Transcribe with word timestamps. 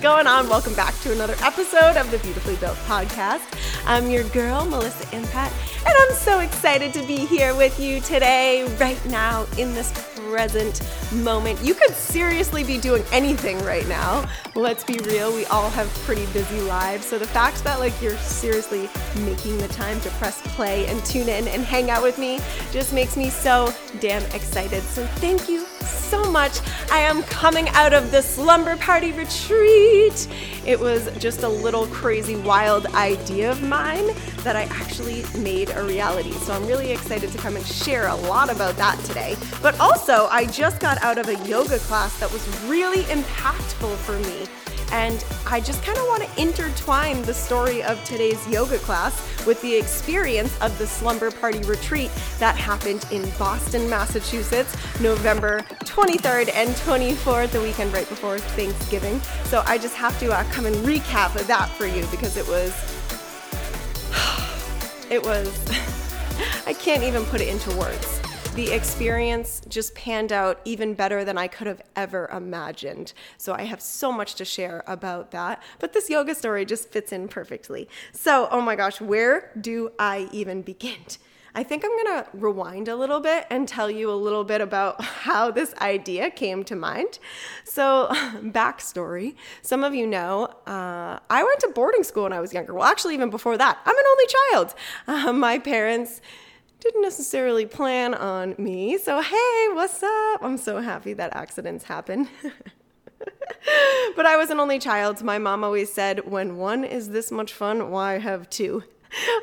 going 0.00 0.28
on? 0.28 0.48
Welcome 0.48 0.74
back 0.74 0.96
to 1.00 1.12
another 1.12 1.34
episode 1.42 1.96
of 1.96 2.08
the 2.12 2.18
Beautifully 2.18 2.54
Built 2.56 2.76
Podcast. 2.86 3.42
I'm 3.84 4.08
your 4.10 4.22
girl, 4.24 4.64
Melissa 4.64 5.04
Impact, 5.16 5.52
and 5.78 5.92
I'm 5.92 6.14
so 6.14 6.38
excited 6.38 6.92
to 6.94 7.02
be 7.04 7.16
here 7.26 7.54
with 7.56 7.80
you 7.80 8.00
today, 8.00 8.64
right 8.76 9.04
now, 9.06 9.46
in 9.56 9.74
this 9.74 9.90
present 10.14 10.82
moment. 11.12 11.62
You 11.62 11.74
could 11.74 11.94
seriously 11.94 12.64
be 12.64 12.78
doing 12.78 13.04
anything 13.12 13.58
right 13.64 13.86
now. 13.88 14.28
Let's 14.54 14.84
be 14.84 14.98
real, 15.04 15.34
we 15.34 15.46
all 15.46 15.70
have 15.70 15.88
pretty 16.04 16.26
busy 16.32 16.60
lives. 16.62 17.06
So 17.06 17.18
the 17.18 17.26
fact 17.26 17.64
that 17.64 17.78
like 17.78 18.00
you're 18.00 18.16
seriously 18.18 18.88
making 19.20 19.58
the 19.58 19.68
time 19.68 20.00
to 20.00 20.10
press 20.10 20.40
play 20.54 20.86
and 20.86 21.04
tune 21.04 21.28
in 21.28 21.48
and 21.48 21.62
hang 21.62 21.90
out 21.90 22.02
with 22.02 22.18
me 22.18 22.40
just 22.70 22.92
makes 22.92 23.16
me 23.16 23.30
so 23.30 23.72
damn 24.00 24.24
excited. 24.32 24.82
So 24.82 25.06
thank 25.16 25.48
you 25.48 25.66
so 26.08 26.30
much. 26.30 26.60
I 26.90 27.00
am 27.00 27.22
coming 27.24 27.68
out 27.70 27.92
of 27.92 28.10
the 28.10 28.22
slumber 28.22 28.76
party 28.78 29.12
retreat. 29.12 30.26
It 30.64 30.80
was 30.80 31.10
just 31.18 31.42
a 31.42 31.48
little 31.48 31.86
crazy, 31.88 32.36
wild 32.36 32.86
idea 32.94 33.50
of 33.50 33.62
mine 33.62 34.06
that 34.42 34.56
I 34.56 34.62
actually 34.64 35.24
made 35.38 35.70
a 35.70 35.82
reality. 35.82 36.32
So 36.32 36.54
I'm 36.54 36.66
really 36.66 36.92
excited 36.92 37.30
to 37.32 37.38
come 37.38 37.56
and 37.56 37.66
share 37.66 38.08
a 38.08 38.14
lot 38.14 38.50
about 38.50 38.76
that 38.76 38.98
today. 39.04 39.36
But 39.60 39.78
also, 39.80 40.28
I 40.30 40.46
just 40.46 40.80
got 40.80 40.97
out 41.02 41.18
of 41.18 41.28
a 41.28 41.36
yoga 41.46 41.78
class 41.80 42.18
that 42.20 42.32
was 42.32 42.46
really 42.64 43.02
impactful 43.04 43.96
for 43.96 44.18
me. 44.20 44.46
And 44.90 45.22
I 45.46 45.60
just 45.60 45.82
kind 45.82 45.98
of 45.98 46.04
want 46.06 46.22
to 46.22 46.40
intertwine 46.40 47.20
the 47.22 47.34
story 47.34 47.82
of 47.82 48.02
today's 48.04 48.46
yoga 48.48 48.78
class 48.78 49.14
with 49.46 49.60
the 49.60 49.74
experience 49.74 50.58
of 50.60 50.76
the 50.78 50.86
slumber 50.86 51.30
party 51.30 51.58
retreat 51.64 52.10
that 52.38 52.56
happened 52.56 53.04
in 53.10 53.28
Boston, 53.38 53.88
Massachusetts, 53.90 54.74
November 55.00 55.60
23rd 55.80 56.54
and 56.54 56.70
24th, 56.70 57.50
the 57.50 57.60
weekend 57.60 57.92
right 57.92 58.08
before 58.08 58.38
Thanksgiving. 58.38 59.20
So 59.44 59.62
I 59.66 59.76
just 59.76 59.94
have 59.94 60.18
to 60.20 60.32
uh, 60.32 60.44
come 60.44 60.64
and 60.64 60.76
recap 60.76 61.34
that 61.46 61.68
for 61.70 61.86
you 61.86 62.06
because 62.10 62.36
it 62.36 62.46
was. 62.48 62.72
It 65.10 65.22
was. 65.22 65.48
I 66.66 66.74
can't 66.74 67.02
even 67.02 67.24
put 67.24 67.40
it 67.40 67.48
into 67.48 67.74
words 67.78 68.20
the 68.58 68.72
experience 68.72 69.62
just 69.68 69.94
panned 69.94 70.32
out 70.32 70.60
even 70.64 70.92
better 70.92 71.24
than 71.24 71.38
I 71.38 71.46
could 71.46 71.68
have 71.68 71.80
ever 71.94 72.28
imagined. 72.32 73.12
So 73.36 73.54
I 73.54 73.62
have 73.62 73.80
so 73.80 74.10
much 74.10 74.34
to 74.34 74.44
share 74.44 74.82
about 74.88 75.30
that. 75.30 75.62
But 75.78 75.92
this 75.92 76.10
yoga 76.10 76.34
story 76.34 76.64
just 76.64 76.88
fits 76.88 77.12
in 77.12 77.28
perfectly. 77.28 77.88
So, 78.10 78.48
oh 78.50 78.60
my 78.60 78.74
gosh, 78.74 79.00
where 79.00 79.52
do 79.60 79.92
I 79.96 80.28
even 80.32 80.62
begin? 80.62 80.98
I 81.54 81.62
think 81.62 81.84
I'm 81.84 81.90
to 82.24 82.26
rewind 82.34 82.88
a 82.88 82.96
little 82.96 83.20
bit 83.20 83.46
and 83.48 83.68
tell 83.68 83.88
you 83.88 84.10
a 84.10 84.18
little 84.26 84.42
bit 84.42 84.60
about 84.60 85.00
how 85.04 85.52
this 85.52 85.72
idea 85.76 86.28
came 86.28 86.64
to 86.64 86.74
mind. 86.74 87.20
So, 87.62 88.08
backstory 88.42 89.36
some 89.62 89.84
of 89.84 89.94
you 89.94 90.04
know 90.04 90.46
uh, 90.66 91.20
I 91.30 91.44
went 91.44 91.60
to 91.60 91.68
boarding 91.68 92.02
school 92.02 92.24
when 92.24 92.32
I 92.32 92.40
was 92.40 92.52
younger. 92.52 92.74
Well, 92.74 92.88
actually, 92.88 93.14
even 93.14 93.30
before 93.30 93.56
that, 93.56 93.78
I'm 93.86 93.96
an 93.96 94.04
only 94.10 94.26
child. 94.26 94.74
Uh, 95.06 95.32
my 95.32 95.58
parents 95.58 96.20
didn't 96.80 97.02
necessarily 97.02 97.66
plan 97.66 98.14
on 98.14 98.54
me. 98.58 98.98
So, 98.98 99.20
hey, 99.20 99.66
what's 99.72 100.02
up? 100.02 100.42
I'm 100.42 100.56
so 100.56 100.80
happy 100.80 101.12
that 101.14 101.34
accidents 101.34 101.84
happen. 101.84 102.28
but 104.16 104.26
I 104.26 104.36
was 104.36 104.50
an 104.50 104.60
only 104.60 104.78
child. 104.78 105.22
My 105.22 105.38
mom 105.38 105.64
always 105.64 105.92
said, 105.92 106.30
when 106.30 106.56
one 106.56 106.84
is 106.84 107.10
this 107.10 107.30
much 107.30 107.52
fun, 107.52 107.90
why 107.90 108.18
have 108.18 108.48
two? 108.48 108.84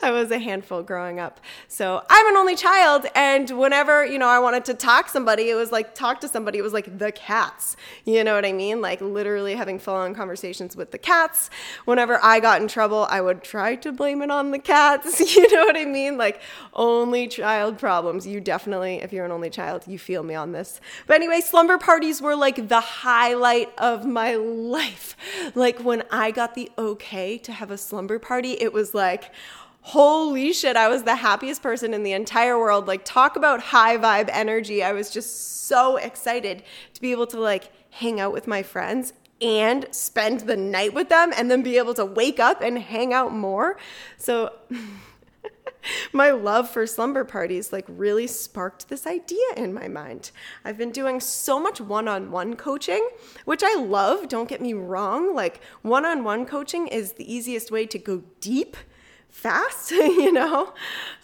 I 0.04 0.12
was 0.12 0.32
a 0.32 0.40
handful 0.40 0.84
growing 0.84 1.20
up. 1.20 1.40
So 1.68 2.04
I'm 2.10 2.28
an 2.28 2.38
only 2.38 2.56
child. 2.56 3.06
And 3.16 3.50
whenever, 3.50 4.06
you 4.06 4.18
know, 4.18 4.28
I 4.28 4.40
wanted 4.40 4.66
to 4.66 4.74
talk 4.74 5.10
somebody, 5.10 5.50
it 5.50 5.56
was 5.56 5.72
like 5.72 5.96
talk 5.96 6.22
to 6.22 6.28
somebody, 6.28 6.60
it 6.60 6.62
was 6.62 6.74
like 6.74 6.98
the 6.98 7.12
cats. 7.12 7.76
You 8.06 8.24
know 8.24 8.36
what 8.36 8.46
I 8.46 8.54
mean? 8.54 8.82
Like 8.82 9.02
literally 9.02 9.56
having 9.56 9.80
full 9.80 9.96
on 9.96 10.14
conversations 10.14 10.76
with 10.76 10.92
the 10.92 10.98
cats. 10.98 11.50
Whenever 11.86 12.24
I 12.24 12.40
got 12.40 12.62
in 12.62 12.68
trouble, 12.68 13.08
I 13.10 13.22
would 13.22 13.44
try 13.44 13.76
to 13.78 13.92
blame 13.92 14.22
it 14.22 14.32
on 14.32 14.52
the 14.52 14.60
cats. 14.60 15.22
You 15.36 15.52
know 15.54 15.66
what 15.66 15.76
I 15.76 15.86
mean? 15.86 16.18
Like 16.18 16.40
only 16.74 17.28
child 17.28 17.78
problems. 17.78 18.26
You 18.26 18.40
definitely, 18.40 18.98
if 19.02 19.12
you're 19.12 19.26
an 19.26 19.32
only 19.32 19.50
child, 19.50 19.84
you 19.86 20.00
feel 20.00 20.24
me 20.24 20.34
on 20.34 20.54
this. 20.54 20.80
But 21.08 21.16
anyway, 21.16 21.42
slumber 21.42 21.78
parties 21.78 22.22
were 22.22 22.36
like 22.36 22.70
the 22.70 22.80
highlight 22.80 23.74
of 23.78 24.06
my 24.06 24.36
life. 24.36 25.18
Like 25.56 25.80
when 25.80 26.04
I 26.10 26.32
got 26.32 26.56
the 26.56 26.72
okay 26.78 27.38
to 27.40 27.52
have 27.52 27.70
a 27.72 27.78
slumber 27.78 28.18
party, 28.20 28.52
it 28.54 28.72
was 28.72 28.94
like, 28.94 29.32
holy 29.86 30.52
shit, 30.52 30.76
I 30.76 30.88
was 30.88 31.04
the 31.04 31.18
happiest 31.18 31.62
person 31.62 31.94
in 31.94 32.02
the 32.02 32.14
entire 32.14 32.58
world. 32.58 32.88
Like, 32.88 33.06
talk 33.06 33.36
about 33.36 33.62
high 33.62 33.98
vibe 33.98 34.30
energy. 34.32 34.84
I 34.84 34.94
was 34.94 35.12
just 35.12 35.68
so 35.68 35.98
excited 35.98 36.64
to 36.96 37.02
be 37.02 37.12
able 37.12 37.28
to 37.28 37.40
like 37.40 37.72
hang 37.92 38.20
out 38.20 38.34
with 38.34 38.48
my 38.48 38.64
friends 38.64 39.14
and 39.40 39.86
spend 39.92 40.42
the 40.42 40.58
night 40.58 40.96
with 40.96 41.10
them 41.10 41.32
and 41.38 41.52
then 41.52 41.62
be 41.62 41.78
able 41.78 41.94
to 41.94 42.06
wake 42.06 42.40
up 42.40 42.62
and 42.62 42.80
hang 42.80 43.14
out 43.14 43.32
more. 43.32 43.78
So, 44.18 44.54
my 46.12 46.32
love 46.32 46.68
for 46.68 46.88
slumber 46.88 47.24
parties 47.24 47.72
like 47.72 47.86
really 47.88 48.26
sparked 48.26 48.90
this 48.90 49.06
idea 49.06 49.46
in 49.56 49.72
my 49.72 49.88
mind. 49.88 50.32
I've 50.64 50.80
been 50.80 50.90
doing 50.90 51.20
so 51.20 51.60
much 51.60 51.80
one-on-one 51.80 52.56
coaching, 52.56 53.08
which 53.46 53.62
I 53.64 53.76
love, 53.76 54.30
don't 54.30 54.50
get 54.50 54.62
me 54.62 54.74
wrong. 54.74 55.36
Like 55.36 55.62
one-on-one 55.84 56.48
coaching 56.48 56.88
is 56.88 57.14
the 57.14 57.32
easiest 57.32 57.70
way 57.70 57.86
to 57.86 58.00
go 58.00 58.24
deep 58.42 58.78
fast, 59.36 59.92
you 59.92 60.32
know, 60.32 60.74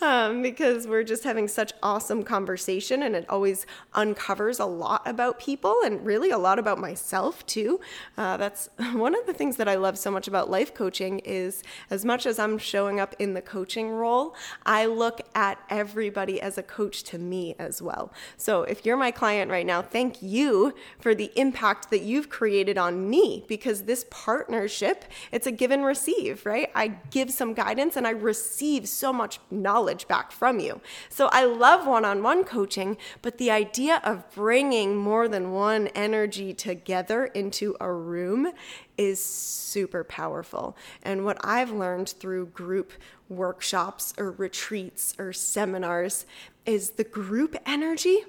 um, 0.01 0.41
because 0.41 0.85
we're 0.85 1.03
just 1.03 1.23
having 1.23 1.47
such 1.47 1.71
awesome 1.81 2.23
conversation 2.23 3.03
and 3.03 3.15
it 3.15 3.27
always 3.29 3.65
uncovers 3.93 4.59
a 4.59 4.65
lot 4.65 5.01
about 5.05 5.39
people 5.39 5.77
and 5.85 6.05
really 6.05 6.29
a 6.29 6.37
lot 6.37 6.59
about 6.59 6.77
myself 6.77 7.43
too. 7.45 7.79
Uh, 8.17 8.35
that's 8.35 8.69
one 8.91 9.15
of 9.15 9.25
the 9.27 9.33
things 9.33 9.55
that 9.55 9.69
I 9.69 9.75
love 9.75 9.97
so 9.97 10.11
much 10.11 10.27
about 10.27 10.49
life 10.51 10.73
coaching 10.73 11.19
is 11.19 11.63
as 11.89 12.03
much 12.03 12.25
as 12.25 12.37
I'm 12.37 12.57
showing 12.57 12.99
up 12.99 13.15
in 13.17 13.33
the 13.33 13.41
coaching 13.41 13.89
role, 13.89 14.35
I 14.65 14.87
look 14.87 15.21
at 15.33 15.59
everybody 15.69 16.41
as 16.41 16.57
a 16.57 16.63
coach 16.63 17.03
to 17.03 17.17
me 17.17 17.55
as 17.57 17.81
well. 17.81 18.11
So 18.35 18.63
if 18.63 18.85
you're 18.85 18.97
my 18.97 19.11
client 19.11 19.49
right 19.49 19.65
now, 19.65 19.81
thank 19.81 20.21
you 20.21 20.75
for 20.99 21.15
the 21.15 21.31
impact 21.37 21.89
that 21.91 22.01
you've 22.01 22.29
created 22.29 22.77
on 22.77 23.09
me 23.09 23.45
because 23.47 23.83
this 23.83 24.05
partnership, 24.11 25.05
it's 25.31 25.47
a 25.47 25.51
give 25.51 25.71
and 25.71 25.85
receive, 25.85 26.45
right? 26.45 26.69
I 26.75 26.89
give 27.09 27.31
some 27.31 27.53
guidance 27.53 27.95
and 28.01 28.07
I 28.07 28.19
receive 28.19 28.89
so 28.89 29.13
much 29.13 29.39
knowledge 29.51 30.07
back 30.07 30.31
from 30.31 30.59
you. 30.59 30.81
So 31.07 31.27
I 31.27 31.45
love 31.45 31.85
one 31.85 32.03
on 32.03 32.23
one 32.23 32.43
coaching, 32.43 32.97
but 33.21 33.37
the 33.37 33.51
idea 33.51 34.01
of 34.03 34.27
bringing 34.33 34.97
more 34.97 35.27
than 35.27 35.51
one 35.51 35.85
energy 35.89 36.51
together 36.51 37.25
into 37.25 37.75
a 37.79 37.93
room 37.93 38.53
is 38.97 39.23
super 39.23 40.03
powerful. 40.03 40.75
And 41.03 41.25
what 41.25 41.37
I've 41.43 41.69
learned 41.71 42.09
through 42.09 42.47
group 42.47 42.91
workshops 43.29 44.15
or 44.17 44.31
retreats 44.31 45.13
or 45.19 45.31
seminars 45.31 46.25
is 46.65 46.91
the 46.91 47.03
group 47.03 47.55
energy 47.67 48.23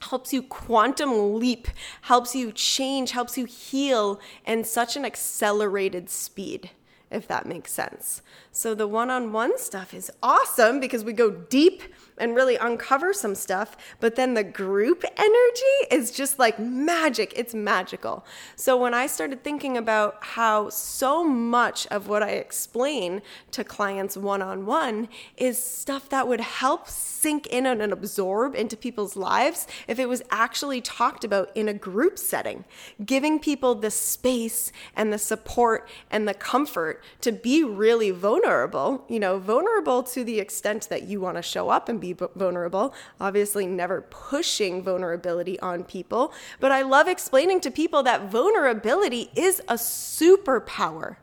helps 0.00 0.32
you 0.32 0.42
quantum 0.42 1.34
leap, 1.38 1.68
helps 2.00 2.34
you 2.34 2.52
change, 2.52 3.10
helps 3.10 3.36
you 3.36 3.44
heal 3.44 4.18
in 4.46 4.64
such 4.64 4.96
an 4.96 5.04
accelerated 5.04 6.08
speed 6.08 6.70
if 7.12 7.28
that 7.28 7.46
makes 7.46 7.70
sense. 7.70 8.22
So 8.54 8.74
the 8.74 8.86
one 8.86 9.10
on 9.10 9.32
one 9.32 9.58
stuff 9.58 9.94
is 9.94 10.10
awesome 10.22 10.78
because 10.78 11.04
we 11.04 11.14
go 11.14 11.30
deep 11.30 11.82
and 12.18 12.34
really 12.36 12.56
uncover 12.56 13.14
some 13.14 13.34
stuff, 13.34 13.76
but 13.98 14.14
then 14.14 14.34
the 14.34 14.44
group 14.44 15.04
energy 15.16 15.76
is 15.90 16.10
just 16.10 16.38
like 16.38 16.58
magic. 16.58 17.32
It's 17.34 17.54
magical. 17.54 18.26
So 18.54 18.76
when 18.76 18.92
I 18.92 19.06
started 19.06 19.42
thinking 19.42 19.78
about 19.78 20.18
how 20.20 20.68
so 20.68 21.24
much 21.24 21.86
of 21.86 22.08
what 22.08 22.22
I 22.22 22.32
explain 22.32 23.22
to 23.52 23.64
clients 23.64 24.16
one 24.16 24.42
on 24.42 24.66
one 24.66 25.08
is 25.38 25.56
stuff 25.58 26.10
that 26.10 26.28
would 26.28 26.40
help 26.40 26.88
sink 26.88 27.46
in 27.46 27.64
and 27.64 27.92
absorb 27.92 28.54
into 28.54 28.76
people's 28.76 29.16
lives 29.16 29.66
if 29.88 29.98
it 29.98 30.08
was 30.08 30.22
actually 30.30 30.80
talked 30.80 31.24
about 31.24 31.50
in 31.56 31.68
a 31.68 31.74
group 31.74 32.18
setting, 32.18 32.64
giving 33.04 33.38
people 33.38 33.74
the 33.74 33.90
space 33.90 34.70
and 34.94 35.12
the 35.12 35.18
support 35.18 35.88
and 36.10 36.28
the 36.28 36.34
comfort 36.34 37.02
to 37.22 37.32
be 37.32 37.64
really 37.64 38.10
vulnerable, 38.42 39.04
you 39.08 39.20
know, 39.20 39.38
vulnerable 39.38 40.02
to 40.02 40.24
the 40.24 40.40
extent 40.40 40.88
that 40.88 41.04
you 41.04 41.20
want 41.20 41.36
to 41.36 41.42
show 41.42 41.68
up 41.68 41.88
and 41.88 42.00
be 42.00 42.12
vulnerable, 42.34 42.94
obviously 43.20 43.66
never 43.66 44.02
pushing 44.02 44.82
vulnerability 44.82 45.58
on 45.60 45.84
people, 45.84 46.32
but 46.60 46.72
I 46.72 46.82
love 46.82 47.08
explaining 47.08 47.60
to 47.60 47.70
people 47.70 48.02
that 48.02 48.30
vulnerability 48.30 49.30
is 49.36 49.60
a 49.68 49.74
superpower. 49.74 51.16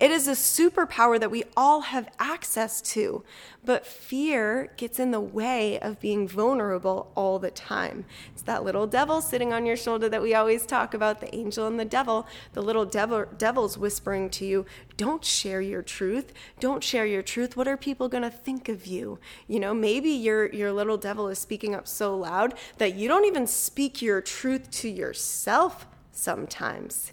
It 0.00 0.10
is 0.10 0.26
a 0.26 0.32
superpower 0.32 1.20
that 1.20 1.30
we 1.30 1.44
all 1.58 1.82
have 1.82 2.08
access 2.18 2.80
to, 2.92 3.22
but 3.62 3.86
fear 3.86 4.72
gets 4.78 4.98
in 4.98 5.10
the 5.10 5.20
way 5.20 5.78
of 5.78 6.00
being 6.00 6.26
vulnerable 6.26 7.12
all 7.14 7.38
the 7.38 7.50
time. 7.50 8.06
It's 8.32 8.40
that 8.42 8.64
little 8.64 8.86
devil 8.86 9.20
sitting 9.20 9.52
on 9.52 9.66
your 9.66 9.76
shoulder 9.76 10.08
that 10.08 10.22
we 10.22 10.34
always 10.34 10.64
talk 10.64 10.94
about, 10.94 11.20
the 11.20 11.34
angel 11.34 11.66
and 11.66 11.78
the 11.78 11.84
devil. 11.84 12.26
The 12.54 12.62
little 12.62 12.86
devil, 12.86 13.26
devil's 13.36 13.76
whispering 13.76 14.30
to 14.30 14.46
you, 14.46 14.64
don't 14.96 15.22
share 15.22 15.60
your 15.60 15.82
truth. 15.82 16.32
Don't 16.60 16.82
share 16.82 17.04
your 17.04 17.22
truth. 17.22 17.54
What 17.54 17.68
are 17.68 17.76
people 17.76 18.08
going 18.08 18.22
to 18.22 18.30
think 18.30 18.70
of 18.70 18.86
you? 18.86 19.18
You 19.48 19.60
know, 19.60 19.74
maybe 19.74 20.08
your 20.08 20.50
your 20.50 20.72
little 20.72 20.96
devil 20.96 21.28
is 21.28 21.38
speaking 21.38 21.74
up 21.74 21.86
so 21.86 22.16
loud 22.16 22.54
that 22.78 22.94
you 22.94 23.06
don't 23.06 23.26
even 23.26 23.46
speak 23.46 24.00
your 24.00 24.22
truth 24.22 24.70
to 24.70 24.88
yourself 24.88 25.86
sometimes. 26.10 27.12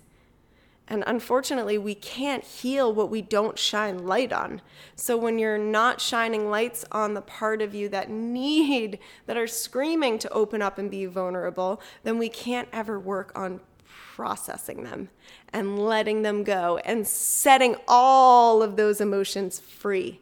And 0.90 1.04
unfortunately, 1.06 1.78
we 1.78 1.96
can't 1.96 2.44
heal 2.44 2.94
what 2.94 3.10
we 3.10 3.22
don't 3.22 3.60
shine 3.60 4.06
light 4.06 4.32
on. 4.32 4.62
So 4.96 5.18
when 5.18 5.38
you're 5.38 5.58
not 5.58 6.00
shining 6.00 6.50
lights 6.50 6.86
on 6.92 7.14
the 7.14 7.22
part 7.22 7.62
of 7.62 7.76
you 7.76 7.90
that 7.90 8.10
need, 8.10 9.00
that 9.26 9.36
are 9.36 9.48
screaming 9.48 10.18
to 10.20 10.30
open 10.32 10.62
up 10.62 10.78
and 10.78 10.90
be 10.90 11.06
vulnerable, 11.06 11.82
then 12.04 12.18
we 12.18 12.30
can't 12.30 12.70
ever 12.72 12.98
work 12.98 13.34
on 13.36 13.60
processing 13.86 14.84
them 14.84 15.10
and 15.52 15.78
letting 15.78 16.22
them 16.22 16.44
go 16.44 16.78
and 16.86 17.06
setting 17.06 17.76
all 17.88 18.64
of 18.64 18.78
those 18.78 19.02
emotions 19.02 19.60
free. 19.60 20.22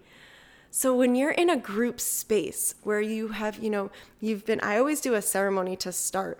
So 0.72 0.96
when 0.96 1.16
you're 1.16 1.32
in 1.32 1.50
a 1.50 1.58
group 1.58 2.02
space 2.02 2.76
where 2.84 3.00
you 3.00 3.30
have, 3.30 3.60
you 3.60 3.70
know, 3.70 3.92
you've 4.20 4.46
been, 4.46 4.60
I 4.62 4.78
always 4.78 5.00
do 5.00 5.14
a 5.14 5.22
ceremony 5.22 5.78
to 5.78 5.92
start 5.92 6.40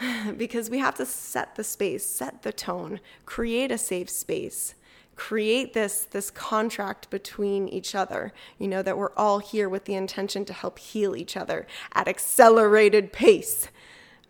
because 0.36 0.70
we 0.70 0.78
have 0.78 0.96
to 0.96 1.06
set 1.06 1.56
the 1.56 1.64
space, 1.64 2.06
set 2.06 2.42
the 2.42 2.52
tone, 2.52 3.00
create 3.26 3.70
a 3.70 3.78
safe 3.78 4.10
space 4.10 4.74
create 5.16 5.72
this 5.72 6.04
this 6.04 6.30
contract 6.30 7.10
between 7.10 7.66
each 7.66 7.92
other 7.92 8.32
you 8.56 8.68
know 8.68 8.82
that 8.82 8.96
we're 8.96 9.12
all 9.16 9.40
here 9.40 9.68
with 9.68 9.84
the 9.84 9.96
intention 9.96 10.44
to 10.44 10.52
help 10.52 10.78
heal 10.78 11.16
each 11.16 11.36
other 11.36 11.66
at 11.92 12.06
accelerated 12.06 13.12
pace 13.12 13.66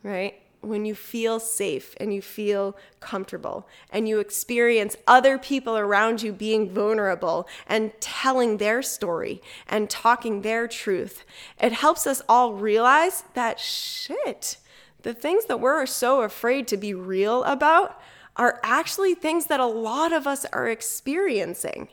right? 0.02 0.40
When 0.60 0.84
you 0.84 0.94
feel 0.94 1.38
safe 1.38 1.94
and 1.98 2.12
you 2.12 2.20
feel 2.20 2.76
comfortable 2.98 3.68
and 3.90 4.08
you 4.08 4.18
experience 4.18 4.96
other 5.06 5.38
people 5.38 5.76
around 5.76 6.22
you 6.22 6.32
being 6.32 6.68
vulnerable 6.68 7.48
and 7.68 7.92
telling 8.00 8.56
their 8.56 8.82
story 8.82 9.40
and 9.68 9.88
talking 9.88 10.42
their 10.42 10.66
truth, 10.66 11.24
it 11.60 11.72
helps 11.72 12.06
us 12.08 12.22
all 12.28 12.54
realize 12.54 13.22
that 13.34 13.60
shit, 13.60 14.56
the 15.02 15.14
things 15.14 15.46
that 15.46 15.60
we're 15.60 15.86
so 15.86 16.22
afraid 16.22 16.66
to 16.68 16.76
be 16.76 16.94
real 16.94 17.44
about 17.44 18.00
are 18.36 18.60
actually 18.62 19.14
things 19.14 19.46
that 19.46 19.60
a 19.60 19.66
lot 19.66 20.12
of 20.12 20.26
us 20.26 20.44
are 20.46 20.68
experiencing. 20.68 21.88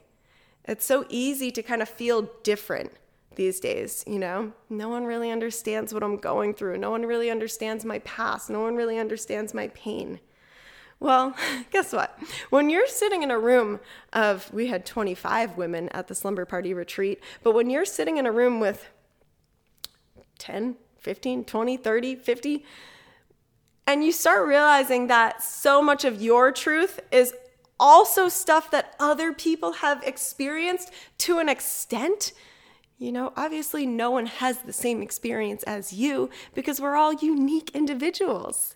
It's 0.63 0.85
so 0.85 1.05
easy 1.09 1.51
to 1.51 1.63
kind 1.63 1.81
of 1.81 1.89
feel 1.89 2.29
different 2.43 2.91
these 3.35 3.59
days, 3.59 4.03
you 4.07 4.19
know? 4.19 4.53
No 4.69 4.89
one 4.89 5.05
really 5.05 5.31
understands 5.31 5.93
what 5.93 6.03
I'm 6.03 6.17
going 6.17 6.53
through. 6.53 6.77
No 6.77 6.91
one 6.91 7.05
really 7.05 7.29
understands 7.29 7.85
my 7.85 7.99
past. 7.99 8.49
No 8.49 8.61
one 8.61 8.75
really 8.75 8.97
understands 8.97 9.53
my 9.53 9.67
pain. 9.69 10.19
Well, 10.99 11.35
guess 11.71 11.93
what? 11.93 12.17
When 12.49 12.69
you're 12.69 12.87
sitting 12.87 13.23
in 13.23 13.31
a 13.31 13.39
room 13.39 13.79
of, 14.13 14.51
we 14.53 14.67
had 14.67 14.85
25 14.85 15.57
women 15.57 15.89
at 15.89 16.07
the 16.07 16.15
slumber 16.15 16.45
party 16.45 16.73
retreat, 16.73 17.21
but 17.43 17.53
when 17.53 17.69
you're 17.69 17.85
sitting 17.85 18.17
in 18.17 18.25
a 18.25 18.31
room 18.31 18.59
with 18.59 18.89
10, 20.39 20.75
15, 20.99 21.45
20, 21.45 21.77
30, 21.77 22.15
50, 22.15 22.65
and 23.87 24.03
you 24.03 24.11
start 24.11 24.47
realizing 24.47 25.07
that 25.07 25.43
so 25.43 25.81
much 25.81 26.05
of 26.05 26.21
your 26.21 26.51
truth 26.51 26.99
is 27.11 27.33
also 27.79 28.29
stuff 28.29 28.71
that 28.71 28.95
other 28.99 29.33
people 29.33 29.73
have 29.73 30.01
experienced 30.03 30.91
to 31.19 31.39
an 31.39 31.49
extent 31.49 32.33
you 32.97 33.11
know, 33.11 33.33
obviously, 33.35 33.85
no 33.85 34.09
one 34.11 34.25
has 34.25 34.59
the 34.59 34.71
same 34.71 35.01
experience 35.01 35.63
as 35.63 35.91
you 35.91 36.29
because 36.53 36.79
we're 36.79 36.95
all 36.95 37.13
unique 37.13 37.71
individuals. 37.73 38.75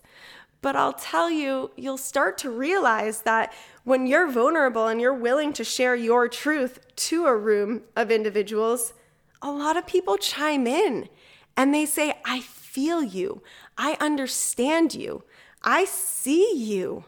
But 0.60 0.76
I'll 0.76 0.92
tell 0.92 1.30
you, 1.30 1.70
you'll 1.76 1.96
start 1.96 2.36
to 2.38 2.50
realize 2.50 3.22
that 3.22 3.54
when 3.84 4.06
you're 4.06 4.30
vulnerable 4.30 4.88
and 4.88 5.00
you're 5.00 5.14
willing 5.14 5.54
to 5.54 5.64
share 5.64 5.94
your 5.94 6.28
truth 6.28 6.80
to 6.96 7.24
a 7.24 7.36
room 7.36 7.82
of 7.96 8.10
individuals, 8.10 8.92
a 9.40 9.50
lot 9.50 9.78
of 9.78 9.86
people 9.86 10.18
chime 10.18 10.66
in 10.66 11.08
and 11.56 11.72
they 11.72 11.86
say, 11.86 12.18
I 12.26 12.40
feel 12.40 13.02
you. 13.02 13.42
I 13.82 13.96
understand 13.98 14.94
you. 14.94 15.24
I 15.62 15.86
see 15.86 16.54
you. 16.54 17.04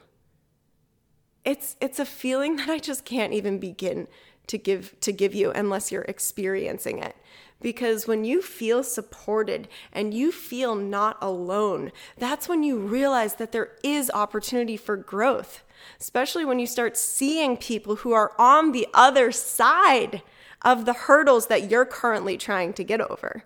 It's, 1.44 1.76
it's 1.82 1.98
a 1.98 2.06
feeling 2.06 2.56
that 2.56 2.70
I 2.70 2.78
just 2.78 3.04
can't 3.04 3.34
even 3.34 3.58
begin 3.58 4.08
to 4.46 4.58
give 4.58 4.98
to 5.00 5.12
give 5.12 5.34
you 5.34 5.52
unless 5.52 5.92
you're 5.92 6.02
experiencing 6.02 6.98
it 6.98 7.14
because 7.60 8.08
when 8.08 8.24
you 8.24 8.42
feel 8.42 8.82
supported 8.82 9.69
and 9.92 10.12
you 10.12 10.32
feel 10.32 10.74
not 10.74 11.16
alone 11.22 11.92
that's 12.19 12.48
when 12.48 12.64
you 12.64 12.76
realize 12.76 13.36
that 13.36 13.52
there 13.52 13.70
is 13.84 14.10
opportunity 14.12 14.76
for 14.76 14.96
growth 14.96 15.62
especially 16.00 16.44
when 16.44 16.58
you 16.58 16.66
start 16.66 16.96
seeing 16.96 17.56
people 17.56 17.96
who 17.96 18.12
are 18.12 18.32
on 18.36 18.72
the 18.72 18.88
other 18.92 19.30
side 19.30 20.22
of 20.62 20.86
the 20.86 20.92
hurdles 20.92 21.46
that 21.46 21.70
you're 21.70 21.86
currently 21.86 22.36
trying 22.36 22.72
to 22.72 22.82
get 22.82 23.00
over 23.00 23.44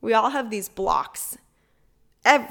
we 0.00 0.14
all 0.14 0.30
have 0.30 0.48
these 0.48 0.68
blocks 0.68 1.36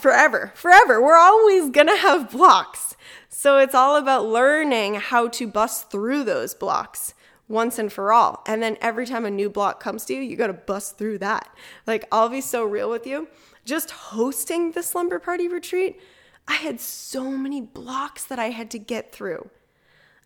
forever 0.01 0.51
forever 0.55 1.01
we're 1.01 1.17
always 1.17 1.69
going 1.69 1.87
to 1.87 1.95
have 1.95 2.31
blocks 2.31 2.95
so 3.29 3.57
it's 3.57 3.75
all 3.75 3.95
about 3.95 4.25
learning 4.25 4.95
how 4.95 5.27
to 5.27 5.47
bust 5.47 5.91
through 5.91 6.23
those 6.23 6.53
blocks 6.53 7.13
once 7.49 7.79
and 7.79 7.91
for 7.91 8.13
all. 8.13 8.43
And 8.45 8.61
then 8.63 8.77
every 8.79 9.05
time 9.05 9.25
a 9.25 9.31
new 9.31 9.49
block 9.49 9.81
comes 9.81 10.05
to 10.05 10.13
you, 10.13 10.21
you 10.21 10.37
got 10.37 10.47
to 10.47 10.53
bust 10.53 10.97
through 10.97 11.17
that. 11.17 11.49
Like, 11.85 12.05
I'll 12.11 12.29
be 12.29 12.41
so 12.41 12.63
real 12.63 12.89
with 12.89 13.05
you. 13.05 13.27
Just 13.65 13.91
hosting 13.91 14.71
the 14.71 14.83
slumber 14.83 15.19
party 15.19 15.47
retreat, 15.47 15.99
I 16.47 16.53
had 16.53 16.79
so 16.79 17.31
many 17.31 17.59
blocks 17.59 18.23
that 18.25 18.39
I 18.39 18.51
had 18.51 18.69
to 18.71 18.79
get 18.79 19.11
through. 19.11 19.49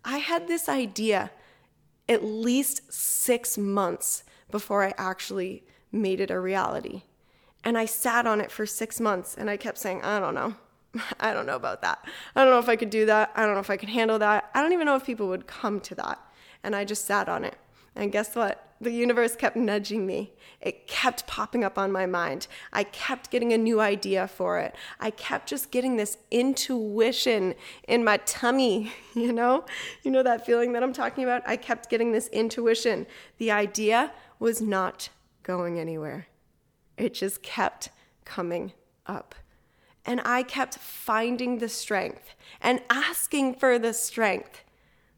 I 0.04 0.18
had 0.18 0.46
this 0.46 0.68
idea 0.68 1.30
at 2.08 2.22
least 2.22 2.92
six 2.92 3.56
months 3.56 4.24
before 4.50 4.84
I 4.84 4.92
actually 4.98 5.64
made 5.90 6.20
it 6.20 6.30
a 6.30 6.38
reality. 6.38 7.02
And 7.64 7.76
I 7.78 7.86
sat 7.86 8.26
on 8.26 8.40
it 8.40 8.52
for 8.52 8.66
six 8.66 9.00
months 9.00 9.34
and 9.36 9.50
I 9.50 9.56
kept 9.56 9.78
saying, 9.78 10.02
I 10.02 10.20
don't 10.20 10.34
know. 10.34 10.54
I 11.20 11.32
don't 11.32 11.46
know 11.46 11.56
about 11.56 11.82
that. 11.82 12.04
I 12.36 12.44
don't 12.44 12.52
know 12.52 12.58
if 12.58 12.68
I 12.68 12.76
could 12.76 12.90
do 12.90 13.06
that. 13.06 13.32
I 13.34 13.44
don't 13.44 13.54
know 13.54 13.60
if 13.60 13.70
I 13.70 13.76
could 13.76 13.88
handle 13.88 14.18
that. 14.18 14.50
I 14.54 14.62
don't 14.62 14.72
even 14.72 14.86
know 14.86 14.96
if 14.96 15.04
people 15.04 15.28
would 15.28 15.46
come 15.46 15.80
to 15.80 15.94
that 15.96 16.20
and 16.62 16.76
I 16.76 16.84
just 16.84 17.04
sat 17.04 17.28
on 17.28 17.44
it. 17.44 17.56
And 17.96 18.10
guess 18.10 18.34
what? 18.34 18.60
The 18.80 18.90
universe 18.90 19.36
kept 19.36 19.56
nudging 19.56 20.04
me. 20.04 20.32
It 20.60 20.86
kept 20.86 21.26
popping 21.26 21.62
up 21.62 21.78
on 21.78 21.92
my 21.92 22.06
mind. 22.06 22.48
I 22.72 22.84
kept 22.84 23.30
getting 23.30 23.52
a 23.52 23.58
new 23.58 23.80
idea 23.80 24.26
for 24.26 24.58
it. 24.58 24.74
I 24.98 25.10
kept 25.10 25.48
just 25.48 25.70
getting 25.70 25.96
this 25.96 26.18
intuition 26.30 27.54
in 27.86 28.02
my 28.02 28.16
tummy, 28.18 28.92
you 29.14 29.32
know? 29.32 29.64
You 30.02 30.10
know 30.10 30.22
that 30.22 30.44
feeling 30.44 30.72
that 30.72 30.82
I'm 30.82 30.92
talking 30.92 31.22
about? 31.22 31.42
I 31.46 31.56
kept 31.56 31.88
getting 31.88 32.12
this 32.12 32.28
intuition. 32.28 33.06
The 33.38 33.52
idea 33.52 34.12
was 34.38 34.60
not 34.60 35.08
going 35.42 35.78
anywhere, 35.78 36.26
it 36.96 37.14
just 37.14 37.42
kept 37.42 37.90
coming 38.24 38.72
up. 39.06 39.34
And 40.06 40.20
I 40.24 40.42
kept 40.42 40.78
finding 40.78 41.58
the 41.58 41.68
strength 41.68 42.34
and 42.60 42.82
asking 42.90 43.54
for 43.54 43.78
the 43.78 43.94
strength 43.94 44.64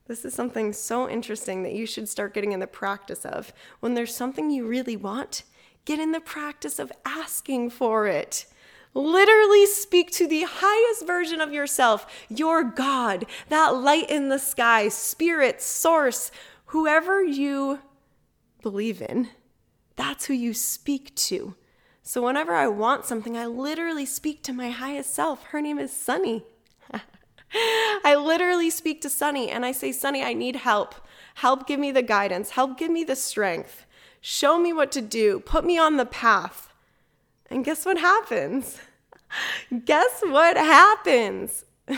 this 0.06 0.25
is 0.25 0.35
something 0.35 0.73
so 0.73 1.09
interesting 1.09 1.64
that 1.64 1.73
you 1.73 1.85
should 1.85 2.09
start 2.09 2.33
getting 2.33 2.52
in 2.52 2.61
the 2.61 2.66
practice 2.66 3.25
of. 3.25 3.52
When 3.80 3.95
there's 3.95 4.14
something 4.14 4.50
you 4.50 4.66
really 4.66 4.97
want, 4.97 5.42
get 5.85 5.99
in 5.99 6.12
the 6.12 6.21
practice 6.21 6.78
of 6.78 6.92
asking 7.04 7.71
for 7.71 8.06
it. 8.06 8.47
Literally 8.95 9.66
speak 9.66 10.12
to 10.12 10.28
the 10.28 10.47
highest 10.49 11.06
version 11.06 11.40
of 11.40 11.52
yourself, 11.52 12.06
your 12.28 12.62
God, 12.62 13.26
that 13.49 13.75
light 13.75 14.09
in 14.09 14.28
the 14.28 14.38
sky, 14.38 14.88
spirit, 14.88 15.61
source, 15.61 16.30
whoever 16.66 17.23
you 17.23 17.80
believe 18.62 19.02
in. 19.02 19.28
That's 19.97 20.26
who 20.26 20.35
you 20.35 20.54
speak 20.54 21.14
to. 21.16 21.56
So 22.09 22.23
whenever 22.23 22.55
I 22.55 22.69
want 22.69 23.05
something, 23.05 23.37
I 23.37 23.47
literally 23.47 24.07
speak 24.07 24.45
to 24.45 24.53
my 24.53 24.71
highest 24.71 25.13
self. 25.13 25.43
Her 25.47 25.61
name 25.61 25.77
is 25.77 25.91
Sunny. 25.91 26.45
I 28.05 28.15
literally 28.15 28.71
speak 28.71 29.01
to 29.01 29.11
Sunny 29.11 29.51
and 29.51 29.67
I 29.67 29.73
say, 29.73 29.91
Sunny, 29.91 30.23
I 30.23 30.33
need 30.33 30.55
help. 30.55 30.95
Help 31.35 31.67
give 31.67 31.81
me 31.81 31.91
the 31.91 32.03
guidance. 32.03 32.51
Help 32.51 32.79
give 32.79 32.93
me 32.93 33.03
the 33.03 33.17
strength. 33.17 33.87
Show 34.21 34.57
me 34.57 34.73
what 34.73 34.93
to 34.93 35.01
do. 35.01 35.41
Put 35.41 35.65
me 35.65 35.79
on 35.79 35.97
the 35.97 36.07
path. 36.07 36.73
And 37.51 37.65
guess 37.65 37.85
what 37.85 37.99
happens? 37.99 38.79
guess 39.85 40.23
what 40.23 40.57
happens? 40.57 41.65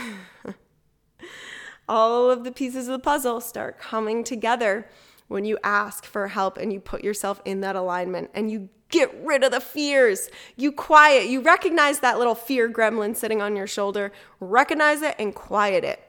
All 1.87 2.31
of 2.31 2.43
the 2.43 2.51
pieces 2.51 2.87
of 2.87 2.93
the 2.93 2.99
puzzle 2.99 3.41
start 3.41 3.77
coming 3.77 4.23
together 4.23 4.89
when 5.27 5.45
you 5.45 5.59
ask 5.63 6.03
for 6.03 6.29
help 6.29 6.57
and 6.57 6.73
you 6.73 6.79
put 6.79 7.03
yourself 7.03 7.43
in 7.45 7.61
that 7.61 7.75
alignment 7.75 8.31
and 8.33 8.49
you 8.49 8.69
get 8.89 9.13
rid 9.23 9.43
of 9.43 9.51
the 9.51 9.61
fears. 9.61 10.29
You 10.55 10.71
quiet, 10.71 11.27
you 11.27 11.41
recognize 11.41 11.99
that 11.99 12.17
little 12.17 12.35
fear 12.35 12.69
gremlin 12.69 13.15
sitting 13.15 13.41
on 13.41 13.55
your 13.55 13.67
shoulder, 13.67 14.11
recognize 14.39 15.01
it 15.01 15.15
and 15.17 15.33
quiet 15.33 15.83
it. 15.83 16.01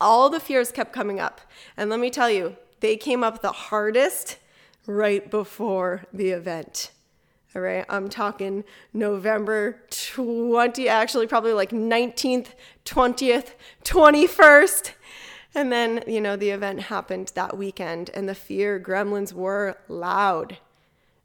All 0.00 0.28
the 0.28 0.40
fears 0.40 0.72
kept 0.72 0.92
coming 0.92 1.20
up. 1.20 1.40
And 1.76 1.88
let 1.88 2.00
me 2.00 2.10
tell 2.10 2.30
you, 2.30 2.56
they 2.80 2.96
came 2.96 3.24
up 3.24 3.40
the 3.40 3.52
hardest 3.52 4.38
right 4.86 5.30
before 5.30 6.04
the 6.12 6.30
event. 6.30 6.90
All 7.54 7.62
right, 7.62 7.86
I'm 7.88 8.10
talking 8.10 8.64
November 8.92 9.80
20, 9.90 10.88
actually, 10.90 11.26
probably 11.26 11.54
like 11.54 11.70
19th, 11.70 12.48
20th, 12.84 13.52
21st. 13.82 14.92
And 15.54 15.72
then, 15.72 16.04
you 16.06 16.20
know, 16.20 16.36
the 16.36 16.50
event 16.50 16.82
happened 16.82 17.32
that 17.34 17.56
weekend, 17.56 18.10
and 18.12 18.28
the 18.28 18.34
fear 18.34 18.78
gremlins 18.78 19.32
were 19.32 19.78
loud 19.88 20.58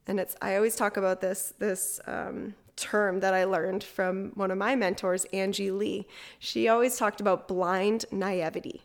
and 0.07 0.19
it's 0.19 0.35
I 0.41 0.55
always 0.55 0.75
talk 0.75 0.97
about 0.97 1.21
this 1.21 1.53
this 1.59 1.99
um, 2.07 2.55
term 2.75 3.19
that 3.19 3.33
I 3.33 3.43
learned 3.43 3.83
from 3.83 4.31
one 4.35 4.51
of 4.51 4.57
my 4.57 4.75
mentors, 4.75 5.25
Angie 5.25 5.71
Lee. 5.71 6.07
She 6.39 6.67
always 6.67 6.97
talked 6.97 7.21
about 7.21 7.47
blind 7.47 8.05
naivety. 8.11 8.81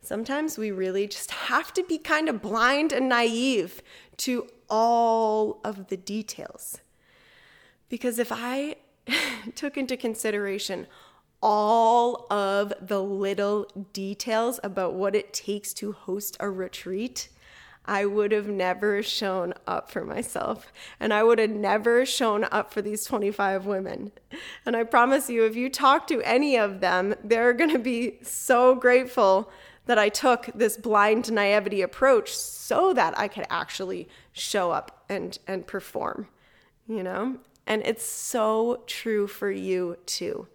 Sometimes 0.00 0.58
we 0.58 0.70
really 0.70 1.06
just 1.06 1.30
have 1.30 1.72
to 1.74 1.82
be 1.82 1.98
kind 1.98 2.28
of 2.28 2.42
blind 2.42 2.92
and 2.92 3.08
naive 3.08 3.82
to 4.18 4.46
all 4.68 5.60
of 5.64 5.88
the 5.88 5.96
details. 5.96 6.78
Because 7.88 8.18
if 8.18 8.30
I 8.30 8.76
took 9.54 9.76
into 9.76 9.96
consideration 9.96 10.86
all 11.42 12.26
of 12.32 12.72
the 12.80 13.02
little 13.02 13.66
details 13.92 14.58
about 14.62 14.94
what 14.94 15.14
it 15.14 15.32
takes 15.32 15.74
to 15.74 15.92
host 15.92 16.36
a 16.40 16.48
retreat, 16.48 17.28
I 17.84 18.06
would 18.06 18.32
have 18.32 18.48
never 18.48 19.02
shown 19.02 19.54
up 19.66 19.90
for 19.90 20.04
myself. 20.04 20.72
And 20.98 21.12
I 21.12 21.22
would 21.22 21.38
have 21.38 21.50
never 21.50 22.06
shown 22.06 22.44
up 22.44 22.72
for 22.72 22.80
these 22.80 23.04
25 23.04 23.66
women. 23.66 24.12
And 24.64 24.74
I 24.74 24.84
promise 24.84 25.28
you, 25.28 25.44
if 25.44 25.54
you 25.54 25.68
talk 25.68 26.06
to 26.06 26.22
any 26.22 26.56
of 26.56 26.80
them, 26.80 27.14
they're 27.22 27.52
going 27.52 27.72
to 27.72 27.78
be 27.78 28.18
so 28.22 28.74
grateful 28.74 29.50
that 29.86 29.98
I 29.98 30.08
took 30.08 30.46
this 30.54 30.76
blind 30.76 31.30
naivety 31.30 31.82
approach 31.82 32.34
so 32.34 32.94
that 32.94 33.18
I 33.18 33.28
could 33.28 33.46
actually 33.50 34.08
show 34.32 34.70
up 34.70 35.04
and, 35.08 35.38
and 35.46 35.66
perform, 35.66 36.28
you 36.86 37.02
know? 37.02 37.38
And 37.66 37.82
it's 37.84 38.04
so 38.04 38.82
true 38.86 39.26
for 39.26 39.50
you 39.50 39.98
too. 40.06 40.48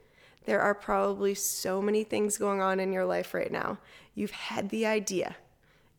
There 0.46 0.62
are 0.62 0.74
probably 0.74 1.36
so 1.36 1.82
many 1.82 2.04
things 2.04 2.38
going 2.38 2.62
on 2.62 2.80
in 2.80 2.92
your 2.92 3.06
life 3.06 3.36
right 3.36 3.52
now. 3.52 3.78
You've 4.16 4.32
had 4.32 4.70
the 4.70 4.86
idea, 4.86 5.36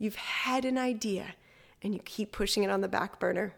you've 0.01 0.17
had 0.17 0.65
an 0.65 0.77
idea, 0.77 1.37
and 1.81 1.95
you 1.95 2.01
keep 2.05 2.33
pushing 2.33 2.65
it 2.65 2.71
on 2.71 2.81
the 2.81 2.89
back 2.89 3.21
burner. 3.21 3.55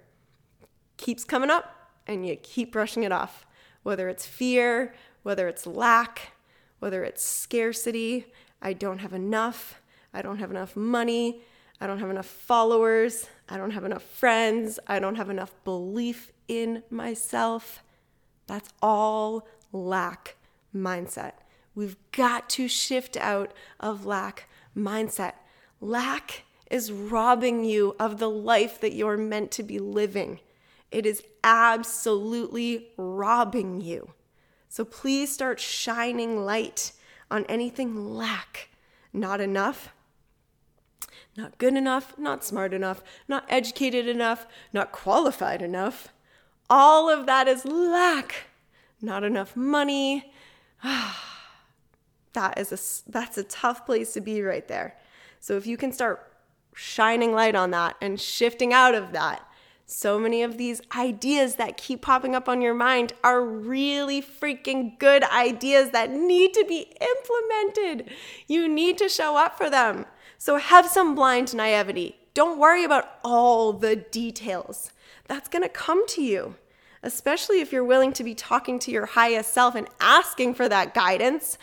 Keeps 0.98 1.24
coming 1.24 1.48
up, 1.48 1.90
and 2.06 2.26
you 2.26 2.36
keep 2.36 2.72
brushing 2.72 3.04
it 3.04 3.12
off. 3.12 3.46
Whether 3.82 4.10
it's 4.10 4.26
fear, 4.26 4.94
whether 5.22 5.48
it's 5.48 5.66
lack, 5.66 6.32
whether 6.80 7.02
it's 7.04 7.24
scarcity, 7.24 8.26
I 8.60 8.74
don't 8.74 8.98
have 8.98 9.12
enough, 9.12 9.80
I 10.12 10.20
don't 10.20 10.38
have 10.38 10.50
enough 10.50 10.76
money, 10.76 11.42
I 11.80 11.86
don't 11.86 12.00
have 12.00 12.10
enough 12.10 12.26
followers, 12.26 13.28
I 13.48 13.56
don't 13.56 13.70
have 13.70 13.84
enough 13.84 14.02
friends, 14.02 14.78
I 14.86 14.98
don't 14.98 15.16
have 15.16 15.30
enough 15.30 15.52
belief 15.64 16.32
in 16.48 16.82
myself. 16.90 17.82
That's 18.46 18.70
all 18.82 19.48
lack 19.72 20.36
mindset. 20.74 21.32
We've 21.74 21.96
got 22.12 22.50
to 22.50 22.68
shift 22.68 23.16
out 23.16 23.52
of 23.80 24.04
lack 24.04 24.48
mindset. 24.76 25.34
Lack 25.82 26.44
is 26.70 26.92
robbing 26.92 27.64
you 27.64 27.96
of 27.98 28.18
the 28.18 28.30
life 28.30 28.80
that 28.80 28.94
you're 28.94 29.16
meant 29.16 29.50
to 29.50 29.64
be 29.64 29.80
living. 29.80 30.38
It 30.92 31.04
is 31.04 31.24
absolutely 31.42 32.90
robbing 32.96 33.80
you. 33.80 34.12
So 34.68 34.84
please 34.84 35.34
start 35.34 35.58
shining 35.58 36.44
light 36.44 36.92
on 37.32 37.44
anything 37.46 38.14
lack. 38.14 38.68
Not 39.12 39.40
enough, 39.40 39.92
not 41.36 41.58
good 41.58 41.74
enough, 41.74 42.16
not 42.16 42.44
smart 42.44 42.72
enough, 42.72 43.02
not 43.26 43.44
educated 43.48 44.06
enough, 44.06 44.46
not 44.72 44.92
qualified 44.92 45.62
enough. 45.62 46.12
All 46.70 47.10
of 47.10 47.26
that 47.26 47.48
is 47.48 47.64
lack. 47.64 48.46
Not 49.00 49.24
enough 49.24 49.56
money. 49.56 50.32
that 52.32 52.56
is 52.56 52.70
a 52.70 53.10
that's 53.10 53.36
a 53.36 53.42
tough 53.42 53.84
place 53.84 54.12
to 54.12 54.20
be 54.20 54.42
right 54.42 54.68
there. 54.68 54.96
So 55.42 55.56
if 55.56 55.66
you 55.66 55.76
can 55.76 55.90
start 55.90 56.32
shining 56.72 57.32
light 57.32 57.56
on 57.56 57.72
that 57.72 57.96
and 58.00 58.20
shifting 58.20 58.72
out 58.72 58.94
of 58.94 59.10
that, 59.10 59.44
so 59.86 60.16
many 60.16 60.44
of 60.44 60.56
these 60.56 60.80
ideas 60.96 61.56
that 61.56 61.76
keep 61.76 62.00
popping 62.00 62.36
up 62.36 62.48
on 62.48 62.62
your 62.62 62.74
mind 62.74 63.12
are 63.24 63.44
really 63.44 64.22
freaking 64.22 64.96
good 65.00 65.24
ideas 65.24 65.90
that 65.90 66.12
need 66.12 66.54
to 66.54 66.64
be 66.64 66.94
implemented. 67.00 68.14
You 68.46 68.68
need 68.68 68.96
to 68.98 69.08
show 69.08 69.36
up 69.36 69.58
for 69.58 69.68
them. 69.68 70.06
So 70.38 70.58
have 70.58 70.86
some 70.86 71.16
blind 71.16 71.52
naivety. 71.56 72.14
Don't 72.34 72.60
worry 72.60 72.84
about 72.84 73.18
all 73.24 73.72
the 73.72 73.96
details. 73.96 74.92
That's 75.26 75.48
going 75.48 75.64
to 75.64 75.68
come 75.68 76.06
to 76.10 76.22
you, 76.22 76.54
especially 77.02 77.60
if 77.60 77.72
you're 77.72 77.84
willing 77.84 78.12
to 78.12 78.22
be 78.22 78.36
talking 78.36 78.78
to 78.78 78.92
your 78.92 79.06
highest 79.06 79.52
self 79.52 79.74
and 79.74 79.88
asking 80.00 80.54
for 80.54 80.68
that 80.68 80.94
guidance. 80.94 81.58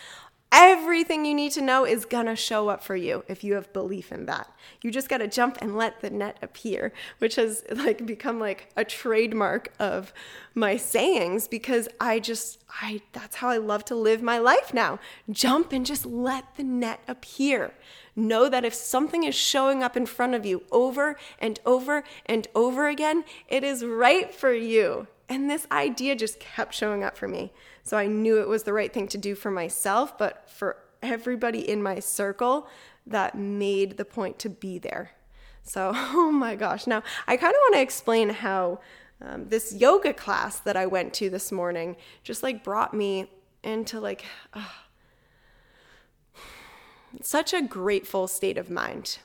Everything 0.52 1.26
you 1.26 1.36
need 1.36 1.52
to 1.52 1.62
know 1.62 1.86
is 1.86 2.06
gonna 2.06 2.36
show 2.36 2.70
up 2.70 2.84
for 2.84 2.96
you 2.96 3.24
if 3.28 3.44
you 3.44 3.54
have 3.54 3.72
belief 3.72 4.12
in 4.12 4.26
that. 4.26 4.52
You 4.82 4.90
just 4.90 5.08
gotta 5.08 5.28
jump 5.28 5.60
and 5.62 5.78
let 5.78 6.02
the 6.02 6.10
net 6.10 6.38
appear, 6.42 6.92
which 7.20 7.36
has 7.36 7.64
like 7.72 8.04
become 8.06 8.40
like 8.40 8.70
a 8.76 8.84
trademark 8.84 9.72
of 9.80 10.12
my 10.56 10.76
sayings 10.76 11.48
because 11.48 11.88
I 12.00 12.20
just 12.20 12.64
I 12.82 13.02
that's 13.12 13.36
how 13.36 13.50
I 13.50 13.58
love 13.58 13.86
to 13.86 13.96
live 13.96 14.24
my 14.24 14.40
life 14.40 14.74
now. 14.74 14.98
Jump 15.30 15.72
and 15.72 15.86
just 15.86 16.06
let 16.06 16.56
the 16.56 16.64
net 16.64 17.02
appear. 17.08 17.74
Know 18.16 18.50
that 18.50 18.66
if 18.66 18.74
something 18.74 19.24
is 19.24 19.36
showing 19.36 19.84
up 19.84 19.96
in 19.96 20.08
front 20.08 20.34
of 20.34 20.48
you 20.48 20.64
over 20.72 21.16
and 21.38 21.60
over 21.64 22.04
and 22.26 22.48
over 22.56 22.88
again, 22.88 23.24
it 23.48 23.64
is 23.64 23.86
right 23.86 24.34
for 24.34 24.52
you. 24.52 25.08
And 25.30 25.48
this 25.48 25.68
idea 25.72 26.16
just 26.16 26.40
kept 26.40 26.74
showing 26.74 27.04
up 27.04 27.16
for 27.16 27.28
me. 27.28 27.54
So 27.84 27.98
I 27.98 28.08
knew 28.08 28.42
it 28.42 28.48
was 28.48 28.64
the 28.64 28.74
right 28.74 28.92
thing 28.92 29.08
to 29.10 29.18
do 29.18 29.36
for 29.36 29.52
myself, 29.52 30.18
but 30.18 30.50
for 30.50 30.78
everybody 31.04 31.70
in 31.70 31.82
my 31.84 32.00
circle 32.00 32.68
that 33.06 33.38
made 33.38 33.98
the 33.98 34.06
point 34.06 34.40
to 34.40 34.50
be 34.50 34.80
there. 34.80 35.12
So, 35.62 35.92
oh 35.96 36.32
my 36.32 36.56
gosh. 36.56 36.88
Now, 36.88 37.04
I 37.28 37.38
kind 37.38 37.54
of 37.54 37.60
want 37.60 37.76
to 37.76 37.82
explain 37.82 38.30
how 38.30 38.80
um, 39.22 39.48
this 39.48 39.74
yoga 39.74 40.14
class 40.14 40.60
that 40.62 40.76
I 40.76 40.88
went 40.88 41.14
to 41.16 41.30
this 41.30 41.52
morning 41.52 41.96
just 42.24 42.42
like 42.42 42.64
brought 42.64 42.94
me 42.94 43.30
into 43.64 44.00
like 44.00 44.26
uh, 44.54 44.64
such 47.22 47.54
a 47.54 47.62
grateful 47.62 48.28
state 48.28 48.58
of 48.58 48.70
mind 48.70 49.20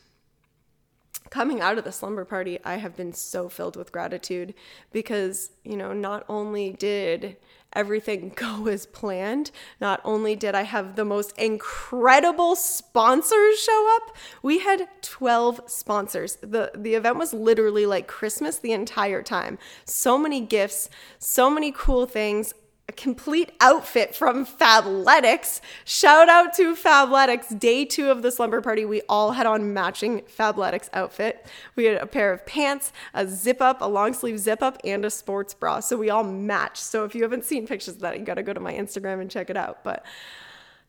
coming 1.35 1.61
out 1.61 1.77
of 1.77 1.83
the 1.83 1.91
slumber 1.91 2.25
party, 2.25 2.61
I 2.65 2.77
have 2.77 2.97
been 2.97 3.13
so 3.13 3.49
filled 3.49 3.75
with 3.75 3.91
gratitude 3.91 4.55
because, 4.93 5.51
you 5.65 5.77
know, 5.77 5.93
not 5.93 6.25
only 6.29 6.71
did 6.71 7.37
everything 7.73 8.29
go 8.37 8.69
as 8.69 8.87
planned, 8.87 9.51
not 9.81 10.01
only 10.05 10.37
did 10.37 10.55
I 10.55 10.63
have 10.63 10.95
the 10.95 11.05
most 11.05 11.37
incredible 11.37 12.55
sponsors 12.55 13.59
show 13.59 13.97
up, 13.97 14.17
we 14.45 14.61
had 14.61 14.89
12 15.03 15.63
sponsors. 15.67 16.37
The 16.37 16.71
the 16.73 16.95
event 16.95 17.17
was 17.17 17.35
literally 17.35 17.85
like 17.85 18.07
Christmas 18.07 18.59
the 18.61 18.71
entire 18.71 19.21
time. 19.21 19.59
So 19.85 20.17
many 20.17 20.41
gifts, 20.41 20.89
so 21.19 21.51
many 21.51 21.73
cool 21.73 22.07
things 22.07 22.55
a 22.89 22.93
complete 22.93 23.53
outfit 23.61 24.15
from 24.15 24.45
Fabletics. 24.45 25.61
Shout 25.85 26.29
out 26.29 26.53
to 26.55 26.75
Fabletics. 26.77 27.59
Day 27.59 27.85
two 27.85 28.11
of 28.11 28.23
the 28.23 28.31
slumber 28.31 28.61
party, 28.61 28.85
we 28.85 29.01
all 29.09 29.33
had 29.33 29.47
on 29.47 29.73
matching 29.73 30.21
Fabletics 30.23 30.91
outfit. 30.93 31.47
We 31.77 31.85
had 31.87 32.03
a 32.03 32.07
pair 32.07 32.31
of 32.33 32.45
pants, 32.45 32.93
a 33.15 33.27
zip 33.27 33.63
up, 33.63 33.81
a 33.81 33.87
long 33.87 34.13
sleeve 34.13 34.39
zip 34.39 34.63
up, 34.63 34.79
and 34.85 35.05
a 35.05 35.11
sports 35.11 35.55
bra. 35.55 35.81
So 35.81 35.97
we 35.97 36.11
all 36.11 36.25
matched. 36.25 36.83
So 36.83 37.05
if 37.05 37.15
you 37.15 37.23
haven't 37.23 37.45
seen 37.45 37.67
pictures 37.67 37.95
of 37.95 38.01
that, 38.01 38.19
you 38.19 38.25
got 38.25 38.35
to 38.35 38.43
go 38.43 38.53
to 38.53 38.61
my 38.61 38.75
Instagram 38.75 39.21
and 39.21 39.31
check 39.31 39.49
it 39.49 39.57
out. 39.57 39.83
But 39.83 40.05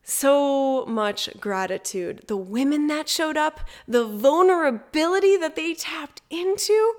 so 0.04 0.86
much 0.86 1.30
gratitude. 1.40 2.26
The 2.28 2.38
women 2.38 2.88
that 2.88 3.10
showed 3.10 3.38
up, 3.38 3.62
the 3.88 4.06
vulnerability 4.06 5.36
that 5.38 5.56
they 5.56 5.74
tapped 5.74 6.22
into 6.30 6.96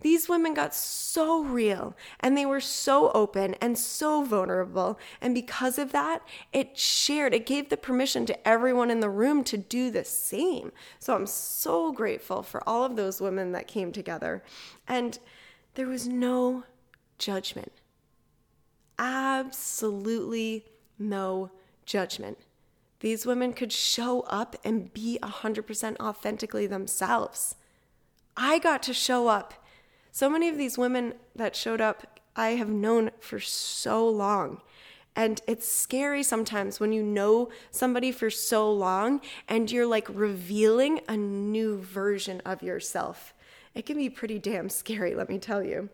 these 0.00 0.28
women 0.28 0.54
got 0.54 0.74
so 0.74 1.42
real 1.42 1.96
and 2.20 2.36
they 2.36 2.46
were 2.46 2.60
so 2.60 3.10
open 3.12 3.54
and 3.54 3.76
so 3.76 4.22
vulnerable. 4.22 4.98
And 5.20 5.34
because 5.34 5.78
of 5.78 5.92
that, 5.92 6.22
it 6.52 6.78
shared, 6.78 7.34
it 7.34 7.46
gave 7.46 7.68
the 7.68 7.76
permission 7.76 8.24
to 8.26 8.48
everyone 8.48 8.90
in 8.90 9.00
the 9.00 9.10
room 9.10 9.42
to 9.44 9.58
do 9.58 9.90
the 9.90 10.04
same. 10.04 10.70
So 10.98 11.14
I'm 11.14 11.26
so 11.26 11.92
grateful 11.92 12.42
for 12.42 12.66
all 12.68 12.84
of 12.84 12.96
those 12.96 13.20
women 13.20 13.52
that 13.52 13.66
came 13.66 13.90
together. 13.90 14.44
And 14.86 15.18
there 15.74 15.88
was 15.88 16.06
no 16.06 16.64
judgment. 17.18 17.72
Absolutely 18.98 20.66
no 20.98 21.50
judgment. 21.84 22.38
These 23.00 23.26
women 23.26 23.52
could 23.52 23.72
show 23.72 24.22
up 24.22 24.56
and 24.64 24.92
be 24.92 25.18
100% 25.22 26.00
authentically 26.00 26.66
themselves. 26.66 27.54
I 28.36 28.58
got 28.58 28.82
to 28.84 28.94
show 28.94 29.28
up 29.28 29.54
so 30.12 30.28
many 30.28 30.48
of 30.48 30.56
these 30.56 30.78
women 30.78 31.14
that 31.36 31.56
showed 31.56 31.80
up, 31.80 32.20
I 32.34 32.50
have 32.50 32.68
known 32.68 33.10
for 33.20 33.40
so 33.40 34.08
long. 34.08 34.60
And 35.16 35.40
it's 35.48 35.68
scary 35.68 36.22
sometimes 36.22 36.78
when 36.78 36.92
you 36.92 37.02
know 37.02 37.48
somebody 37.72 38.12
for 38.12 38.30
so 38.30 38.72
long 38.72 39.20
and 39.48 39.70
you're 39.70 39.86
like 39.86 40.06
revealing 40.08 41.00
a 41.08 41.16
new 41.16 41.78
version 41.78 42.40
of 42.44 42.62
yourself. 42.62 43.34
It 43.74 43.84
can 43.84 43.96
be 43.96 44.08
pretty 44.10 44.38
damn 44.38 44.68
scary, 44.68 45.14
let 45.16 45.28
me 45.28 45.38
tell 45.38 45.62
you. 45.62 45.88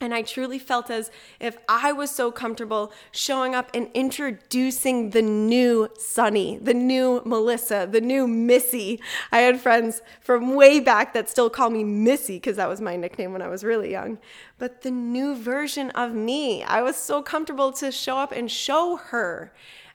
And 0.00 0.12
I 0.12 0.22
truly 0.22 0.58
felt 0.58 0.90
as 0.90 1.12
if 1.38 1.56
I 1.68 1.92
was 1.92 2.10
so 2.10 2.32
comfortable 2.32 2.92
showing 3.12 3.54
up 3.54 3.70
and 3.72 3.88
introducing 3.94 5.10
the 5.10 5.22
new 5.22 5.88
Sunny, 5.96 6.58
the 6.58 6.74
new 6.74 7.22
Melissa, 7.24 7.88
the 7.88 8.00
new 8.00 8.26
Missy. 8.26 9.00
I 9.30 9.38
had 9.38 9.60
friends 9.60 10.02
from 10.20 10.54
way 10.54 10.80
back 10.80 11.14
that 11.14 11.30
still 11.30 11.48
call 11.48 11.70
me 11.70 11.84
Missy 11.84 12.36
because 12.36 12.56
that 12.56 12.68
was 12.68 12.80
my 12.80 12.96
nickname 12.96 13.32
when 13.32 13.42
I 13.42 13.48
was 13.48 13.62
really 13.62 13.92
young. 13.92 14.18
But 14.58 14.82
the 14.82 14.90
new 14.90 15.36
version 15.36 15.90
of 15.90 16.14
me, 16.14 16.64
I 16.64 16.82
was 16.82 16.96
so 16.96 17.22
comfortable 17.22 17.70
to 17.74 17.92
show 17.92 18.16
up 18.16 18.32
and 18.32 18.50
show 18.50 18.96
her. 18.96 19.52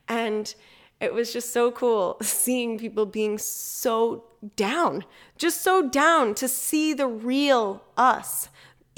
And 0.08 0.54
it 1.00 1.14
was 1.14 1.32
just 1.32 1.52
so 1.52 1.70
cool 1.70 2.16
seeing 2.22 2.78
people 2.78 3.06
being 3.06 3.38
so 3.38 4.24
down, 4.56 5.04
just 5.36 5.62
so 5.62 5.88
down 5.88 6.34
to 6.36 6.48
see 6.48 6.92
the 6.92 7.06
real 7.06 7.82
us, 7.96 8.48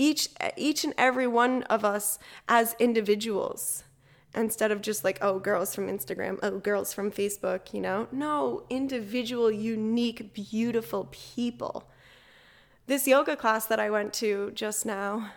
each 0.00 0.30
each 0.56 0.82
and 0.82 0.94
every 0.96 1.26
one 1.26 1.62
of 1.64 1.84
us 1.84 2.18
as 2.48 2.74
individuals 2.78 3.84
instead 4.34 4.70
of 4.72 4.80
just 4.80 5.04
like 5.04 5.18
oh 5.20 5.38
girls 5.38 5.74
from 5.74 5.88
Instagram, 5.88 6.38
oh 6.42 6.58
girls 6.58 6.94
from 6.94 7.10
Facebook, 7.10 7.74
you 7.74 7.80
know? 7.80 8.08
No, 8.10 8.64
individual 8.70 9.50
unique 9.50 10.32
beautiful 10.32 11.08
people. 11.10 11.90
This 12.86 13.06
yoga 13.06 13.36
class 13.36 13.66
that 13.66 13.78
I 13.78 13.90
went 13.90 14.14
to 14.14 14.52
just 14.52 14.86
now, 14.86 15.32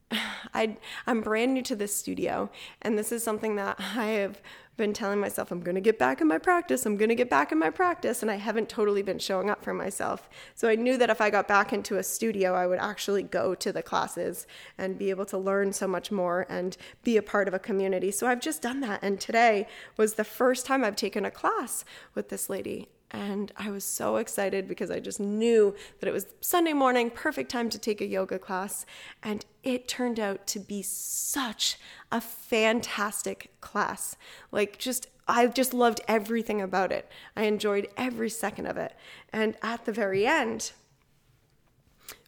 I 0.54 0.78
I'm 1.06 1.20
brand 1.20 1.52
new 1.52 1.62
to 1.62 1.76
this 1.76 1.94
studio 1.94 2.50
and 2.80 2.98
this 2.98 3.12
is 3.12 3.22
something 3.22 3.56
that 3.56 3.76
I 3.78 4.06
have 4.06 4.40
been 4.78 4.94
telling 4.94 5.20
myself 5.20 5.50
I'm 5.50 5.60
going 5.60 5.74
to 5.74 5.80
get 5.82 5.98
back 5.98 6.22
in 6.22 6.26
my 6.26 6.38
practice. 6.38 6.86
I'm 6.86 6.96
going 6.96 7.10
to 7.10 7.14
get 7.14 7.28
back 7.28 7.52
in 7.52 7.58
my 7.58 7.68
practice 7.68 8.22
and 8.22 8.30
I 8.30 8.36
haven't 8.36 8.70
totally 8.70 9.02
been 9.02 9.18
showing 9.18 9.50
up 9.50 9.62
for 9.62 9.74
myself. 9.74 10.30
So 10.54 10.68
I 10.68 10.76
knew 10.76 10.96
that 10.96 11.10
if 11.10 11.20
I 11.20 11.28
got 11.28 11.46
back 11.46 11.74
into 11.74 11.98
a 11.98 12.02
studio, 12.02 12.54
I 12.54 12.66
would 12.66 12.78
actually 12.78 13.24
go 13.24 13.54
to 13.56 13.72
the 13.72 13.82
classes 13.82 14.46
and 14.78 14.96
be 14.96 15.10
able 15.10 15.26
to 15.26 15.36
learn 15.36 15.74
so 15.74 15.86
much 15.86 16.10
more 16.10 16.46
and 16.48 16.76
be 17.02 17.18
a 17.18 17.22
part 17.22 17.48
of 17.48 17.52
a 17.52 17.58
community. 17.58 18.10
So 18.10 18.26
I've 18.26 18.40
just 18.40 18.62
done 18.62 18.80
that 18.80 19.00
and 19.02 19.20
today 19.20 19.66
was 19.98 20.14
the 20.14 20.24
first 20.24 20.64
time 20.64 20.82
I've 20.82 20.96
taken 20.96 21.26
a 21.26 21.30
class 21.30 21.84
with 22.14 22.30
this 22.30 22.48
lady 22.48 22.88
and 23.10 23.52
I 23.56 23.70
was 23.70 23.84
so 23.84 24.16
excited 24.16 24.68
because 24.68 24.90
I 24.90 25.00
just 25.00 25.18
knew 25.18 25.74
that 26.00 26.08
it 26.08 26.12
was 26.12 26.26
Sunday 26.40 26.74
morning, 26.74 27.10
perfect 27.10 27.50
time 27.50 27.70
to 27.70 27.78
take 27.78 28.00
a 28.00 28.06
yoga 28.06 28.38
class. 28.38 28.84
And 29.22 29.46
it 29.62 29.88
turned 29.88 30.20
out 30.20 30.46
to 30.48 30.60
be 30.60 30.82
such 30.82 31.78
a 32.12 32.20
fantastic 32.20 33.50
class. 33.60 34.16
Like, 34.52 34.78
just, 34.78 35.08
I 35.26 35.46
just 35.46 35.72
loved 35.72 36.02
everything 36.06 36.60
about 36.60 36.92
it. 36.92 37.10
I 37.34 37.44
enjoyed 37.44 37.88
every 37.96 38.28
second 38.28 38.66
of 38.66 38.76
it. 38.76 38.94
And 39.32 39.56
at 39.62 39.86
the 39.86 39.92
very 39.92 40.26
end, 40.26 40.72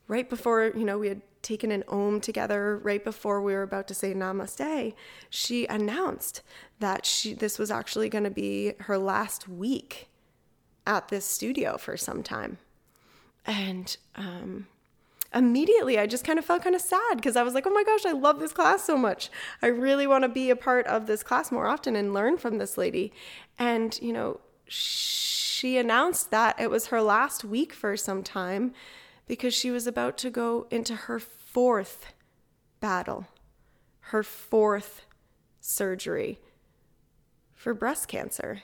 right 0.09 0.29
before, 0.31 0.73
you 0.75 0.85
know, 0.85 0.99
we 0.99 1.09
had 1.09 1.21
taken 1.43 1.71
an 1.71 1.85
om 1.89 2.21
together 2.21 2.79
right 2.83 3.03
before 3.03 3.41
we 3.41 3.55
were 3.55 3.63
about 3.63 3.89
to 3.89 3.95
say 3.95 4.13
namaste 4.13 4.93
she 5.31 5.65
announced 5.69 6.43
that 6.81 7.07
she 7.07 7.33
this 7.33 7.59
was 7.59 7.71
actually 7.71 8.11
going 8.11 8.25
to 8.25 8.31
be 8.31 8.75
her 8.81 8.99
last 8.99 9.49
week 9.49 10.10
at 10.87 11.09
this 11.09 11.25
studio 11.25 11.77
for 11.77 11.97
some 11.97 12.23
time. 12.23 12.59
And 13.47 13.97
um, 14.17 14.67
immediately 15.35 15.99
I 15.99 16.07
just 16.07 16.25
kind 16.25 16.39
of 16.39 16.45
felt 16.45 16.63
kind 16.63 16.75
of 16.75 16.81
sad 16.81 17.17
because 17.17 17.37
I 17.37 17.43
was 17.43 17.55
like, 17.55 17.67
oh 17.67 17.71
my 17.71 17.85
gosh, 17.85 18.05
I 18.05 18.13
love 18.13 18.41
this 18.41 18.53
class 18.53 18.85
so 18.85 18.97
much. 18.97 19.31
I 19.63 19.69
really 19.69 20.07
want 20.07 20.25
to 20.25 20.29
be 20.29 20.51
a 20.51 20.57
part 20.57 20.87
of 20.87 21.07
this 21.07 21.23
class 21.23 21.53
more 21.53 21.67
often 21.67 21.97
and 21.97 22.15
learn 22.15 22.39
from 22.39 22.59
this 22.59 22.77
lady. 22.77 23.13
And, 23.59 23.99
you 24.03 24.13
know, 24.13 24.41
she 24.67 25.77
announced 25.77 26.31
that 26.31 26.61
it 26.61 26.71
was 26.71 26.87
her 26.87 27.03
last 27.03 27.45
week 27.45 27.73
for 27.73 27.97
some 27.97 28.23
time 28.23 28.73
because 29.27 29.55
she 29.55 29.71
was 29.71 29.87
about 29.87 30.19
to 30.19 30.31
go 30.31 30.67
into 30.71 30.95
her 30.95 31.19
fourth 31.19 32.07
battle, 32.81 33.27
her 34.01 34.23
fourth 34.23 35.03
surgery 35.61 36.41
for 37.55 37.75
breast 37.75 38.09
cancer. 38.09 38.63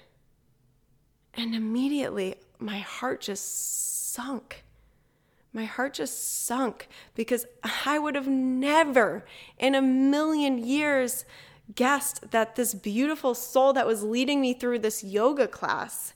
And 1.36 1.54
immediately 1.54 2.36
my 2.58 2.78
heart 2.78 3.20
just 3.22 4.12
sunk. 4.14 4.64
My 5.52 5.64
heart 5.64 5.94
just 5.94 6.44
sunk 6.46 6.88
because 7.14 7.46
I 7.84 7.98
would 7.98 8.14
have 8.14 8.28
never 8.28 9.24
in 9.58 9.74
a 9.74 9.82
million 9.82 10.58
years 10.58 11.24
guessed 11.74 12.30
that 12.30 12.56
this 12.56 12.74
beautiful 12.74 13.34
soul 13.34 13.72
that 13.72 13.86
was 13.86 14.02
leading 14.02 14.40
me 14.40 14.54
through 14.54 14.78
this 14.78 15.02
yoga 15.02 15.48
class 15.48 16.14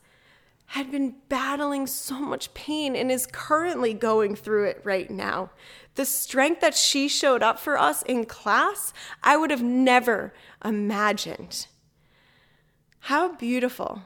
had 0.67 0.91
been 0.93 1.17
battling 1.29 1.87
so 1.87 2.21
much 2.21 2.55
pain 2.55 2.95
and 2.95 3.11
is 3.11 3.27
currently 3.27 3.93
going 3.93 4.37
through 4.37 4.65
it 4.65 4.81
right 4.85 5.11
now. 5.11 5.51
The 5.97 6.05
strength 6.05 6.61
that 6.61 6.77
she 6.77 7.09
showed 7.09 7.43
up 7.43 7.59
for 7.59 7.77
us 7.77 8.03
in 8.03 8.25
class, 8.25 8.93
I 9.23 9.37
would 9.37 9.51
have 9.51 9.65
never 9.65 10.33
imagined. 10.65 11.67
How 13.01 13.35
beautiful 13.35 14.03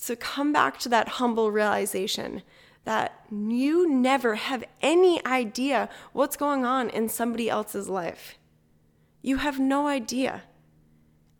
so 0.00 0.16
come 0.16 0.50
back 0.50 0.78
to 0.78 0.88
that 0.88 1.08
humble 1.08 1.52
realization 1.52 2.42
that 2.84 3.22
you 3.30 3.86
never 3.86 4.36
have 4.36 4.64
any 4.80 5.24
idea 5.26 5.90
what's 6.14 6.38
going 6.38 6.64
on 6.64 6.88
in 6.88 7.06
somebody 7.06 7.50
else's 7.50 7.86
life. 7.86 8.38
You 9.20 9.36
have 9.36 9.60
no 9.60 9.88
idea. 9.88 10.44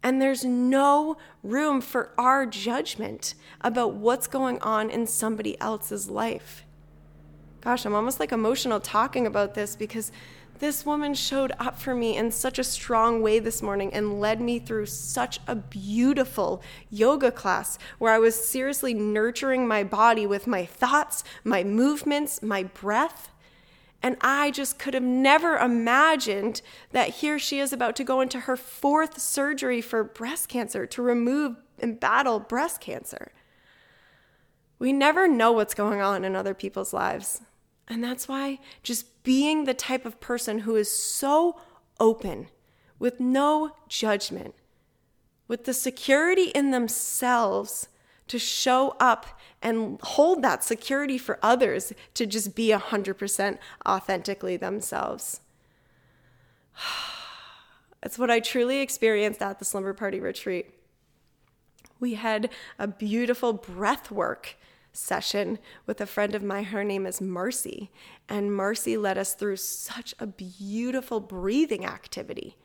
And 0.03 0.21
there's 0.21 0.45
no 0.45 1.17
room 1.43 1.81
for 1.81 2.13
our 2.19 2.45
judgment 2.45 3.35
about 3.63 3.95
what's 3.95 4.27
going 4.27 4.61
on 4.61 4.91
in 4.91 5.07
somebody 5.07 5.59
else's 5.59 6.11
life. 6.11 6.67
Gosh, 7.63 7.87
I'm 7.87 7.95
almost 7.95 8.21
like 8.21 8.31
emotional 8.31 8.79
talking 8.79 9.27
about 9.27 9.55
this 9.55 9.75
because 9.75 10.13
this 10.61 10.87
woman 10.87 11.15
showed 11.15 11.53
up 11.59 11.79
for 11.79 11.95
me 11.95 12.17
in 12.17 12.31
such 12.31 12.59
a 12.59 12.65
strong 12.65 13.23
way 13.23 13.39
this 13.39 13.63
morning 13.63 13.93
and 13.93 14.21
led 14.21 14.41
me 14.41 14.59
through 14.59 14.87
such 14.87 15.41
a 15.47 15.57
beautiful 15.57 16.63
yoga 16.91 17.33
class 17.33 17.79
where 17.99 18.13
I 18.13 18.19
was 18.19 18.37
seriously 18.37 18.95
nurturing 18.95 19.67
my 19.67 19.83
body 19.83 20.27
with 20.27 20.47
my 20.47 20.65
thoughts, 20.65 21.25
my 21.45 21.65
movements, 21.65 22.43
my 22.43 22.63
breath. 22.63 23.31
And 24.03 24.17
I 24.21 24.51
just 24.51 24.79
could 24.79 24.95
have 24.95 25.03
never 25.03 25.57
imagined 25.57 26.63
that 26.93 27.09
here 27.09 27.39
she 27.39 27.59
is 27.59 27.73
about 27.73 27.97
to 27.97 28.05
go 28.05 28.21
into 28.21 28.41
her 28.41 28.57
fourth 28.57 29.19
surgery 29.19 29.81
for 29.81 30.05
breast 30.05 30.49
cancer 30.49 30.87
to 30.87 31.03
remove 31.03 31.57
and 31.79 31.99
battle 31.99 32.39
breast 32.39 32.81
cancer. 32.81 33.33
We 34.79 34.93
never 34.93 35.27
know 35.27 35.53
what's 35.53 35.75
going 35.75 36.01
on 36.01 36.25
in 36.25 36.37
other 36.37 36.55
people's 36.55 36.93
lives. 36.93 37.41
And 37.89 38.05
that's 38.05 38.29
why 38.29 38.61
just 38.83 39.20
being 39.23 39.65
the 39.65 39.75
type 39.75 40.05
of 40.05 40.21
person 40.21 40.61
who 40.61 40.77
is 40.77 40.91
so 40.91 41.59
open, 41.99 42.49
with 42.99 43.21
no 43.21 43.73
judgment, 43.89 44.55
with 45.49 45.65
the 45.65 45.75
security 45.75 46.51
in 46.55 46.71
themselves 46.71 47.89
to 48.29 48.39
show 48.39 48.95
up 49.01 49.27
and 49.61 49.99
hold 50.03 50.43
that 50.43 50.63
security 50.63 51.19
for 51.19 51.39
others 51.43 51.93
to 52.15 52.27
just 52.27 52.55
be 52.55 52.69
100% 52.69 53.59
authentically 53.87 54.57
themselves. 54.57 55.41
That's 58.03 58.19
what 58.19 58.31
I 58.31 58.41
truly 58.41 58.81
experienced 58.81 59.43
at 59.43 59.59
the 59.59 59.65
Slumber 59.65 59.93
Party 59.93 60.21
retreat. 60.21 60.71
We 61.99 62.15
had 62.15 62.49
a 62.79 62.87
beautiful 62.87 63.53
breath 63.53 64.11
work 64.11 64.57
session 64.93 65.59
with 65.87 66.01
a 66.01 66.07
friend 66.07 66.35
of 66.35 66.43
mine. 66.43 66.65
Her 66.65 66.85
name 66.85 67.07
is 67.07 67.21
Marcy. 67.21 67.91
And 68.29 68.55
Marcy 68.55 68.97
led 68.97 69.19
us 69.19 69.35
through 69.35 69.57
such 69.57 70.15
a 70.19 70.27
beautiful 70.27 71.21
breathing 71.21 71.85
activity. 71.85 72.57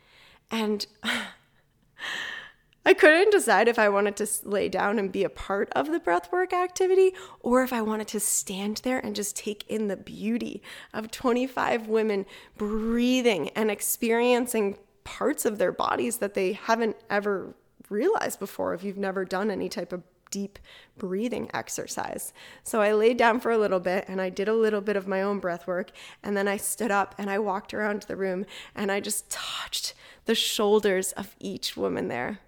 And 0.51 0.85
I 2.87 2.93
couldn't 2.93 3.31
decide 3.31 3.67
if 3.67 3.79
I 3.79 3.89
wanted 3.89 4.15
to 4.17 4.27
lay 4.43 4.69
down 4.69 4.99
and 4.99 5.11
be 5.11 5.23
a 5.23 5.29
part 5.29 5.69
of 5.75 5.91
the 5.91 5.99
breathwork 5.99 6.53
activity 6.53 7.13
or 7.39 7.63
if 7.63 7.73
I 7.73 7.81
wanted 7.81 8.07
to 8.09 8.19
stand 8.19 8.81
there 8.83 8.99
and 8.99 9.15
just 9.15 9.35
take 9.35 9.65
in 9.67 9.87
the 9.87 9.97
beauty 9.97 10.61
of 10.93 11.09
25 11.09 11.87
women 11.87 12.27
breathing 12.57 13.49
and 13.49 13.71
experiencing 13.71 14.77
parts 15.03 15.45
of 15.45 15.57
their 15.57 15.71
bodies 15.71 16.17
that 16.17 16.35
they 16.35 16.53
haven't 16.53 16.95
ever 17.09 17.55
realized 17.89 18.39
before 18.39 18.75
if 18.75 18.83
you've 18.83 18.97
never 18.97 19.25
done 19.25 19.49
any 19.49 19.69
type 19.69 19.91
of 19.91 20.03
deep 20.31 20.59
breathing 20.97 21.49
exercise. 21.53 22.33
So 22.63 22.81
I 22.81 22.93
laid 22.93 23.17
down 23.17 23.39
for 23.39 23.51
a 23.51 23.57
little 23.57 23.79
bit 23.79 24.05
and 24.07 24.21
I 24.21 24.29
did 24.29 24.47
a 24.47 24.53
little 24.53 24.81
bit 24.81 24.95
of 24.95 25.07
my 25.07 25.21
own 25.21 25.39
breath 25.39 25.67
work. 25.67 25.91
And 26.23 26.35
then 26.35 26.47
I 26.47 26.57
stood 26.57 26.91
up 26.91 27.15
and 27.17 27.29
I 27.29 27.39
walked 27.39 27.73
around 27.73 28.03
the 28.03 28.15
room 28.15 28.45
and 28.75 28.91
I 28.91 28.99
just 28.99 29.29
touched 29.29 29.93
the 30.25 30.35
shoulders 30.35 31.11
of 31.13 31.35
each 31.39 31.77
woman 31.77 32.07
there. 32.07 32.39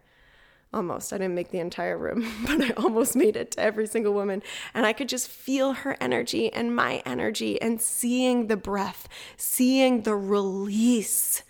Almost. 0.74 1.13
I 1.13 1.18
didn't 1.18 1.36
make 1.36 1.52
the 1.52 1.60
entire 1.60 1.98
room, 1.98 2.30
but 2.46 2.62
I 2.62 2.70
almost 2.72 3.16
made 3.16 3.38
it 3.38 3.52
to 3.52 3.62
every 3.62 3.88
single 3.88 4.13
woman. 4.13 4.44
And 4.74 4.86
I 4.86 4.94
could 4.94 5.10
just 5.10 5.30
feel 5.30 5.74
her 5.74 5.96
energy 6.02 6.52
and 6.52 6.76
my 6.76 7.02
energy 7.06 7.62
and 7.62 7.82
seeing 7.82 8.48
the 8.48 8.58
breath, 8.58 9.08
seeing 9.38 10.04
the 10.04 10.16
release. 10.16 11.44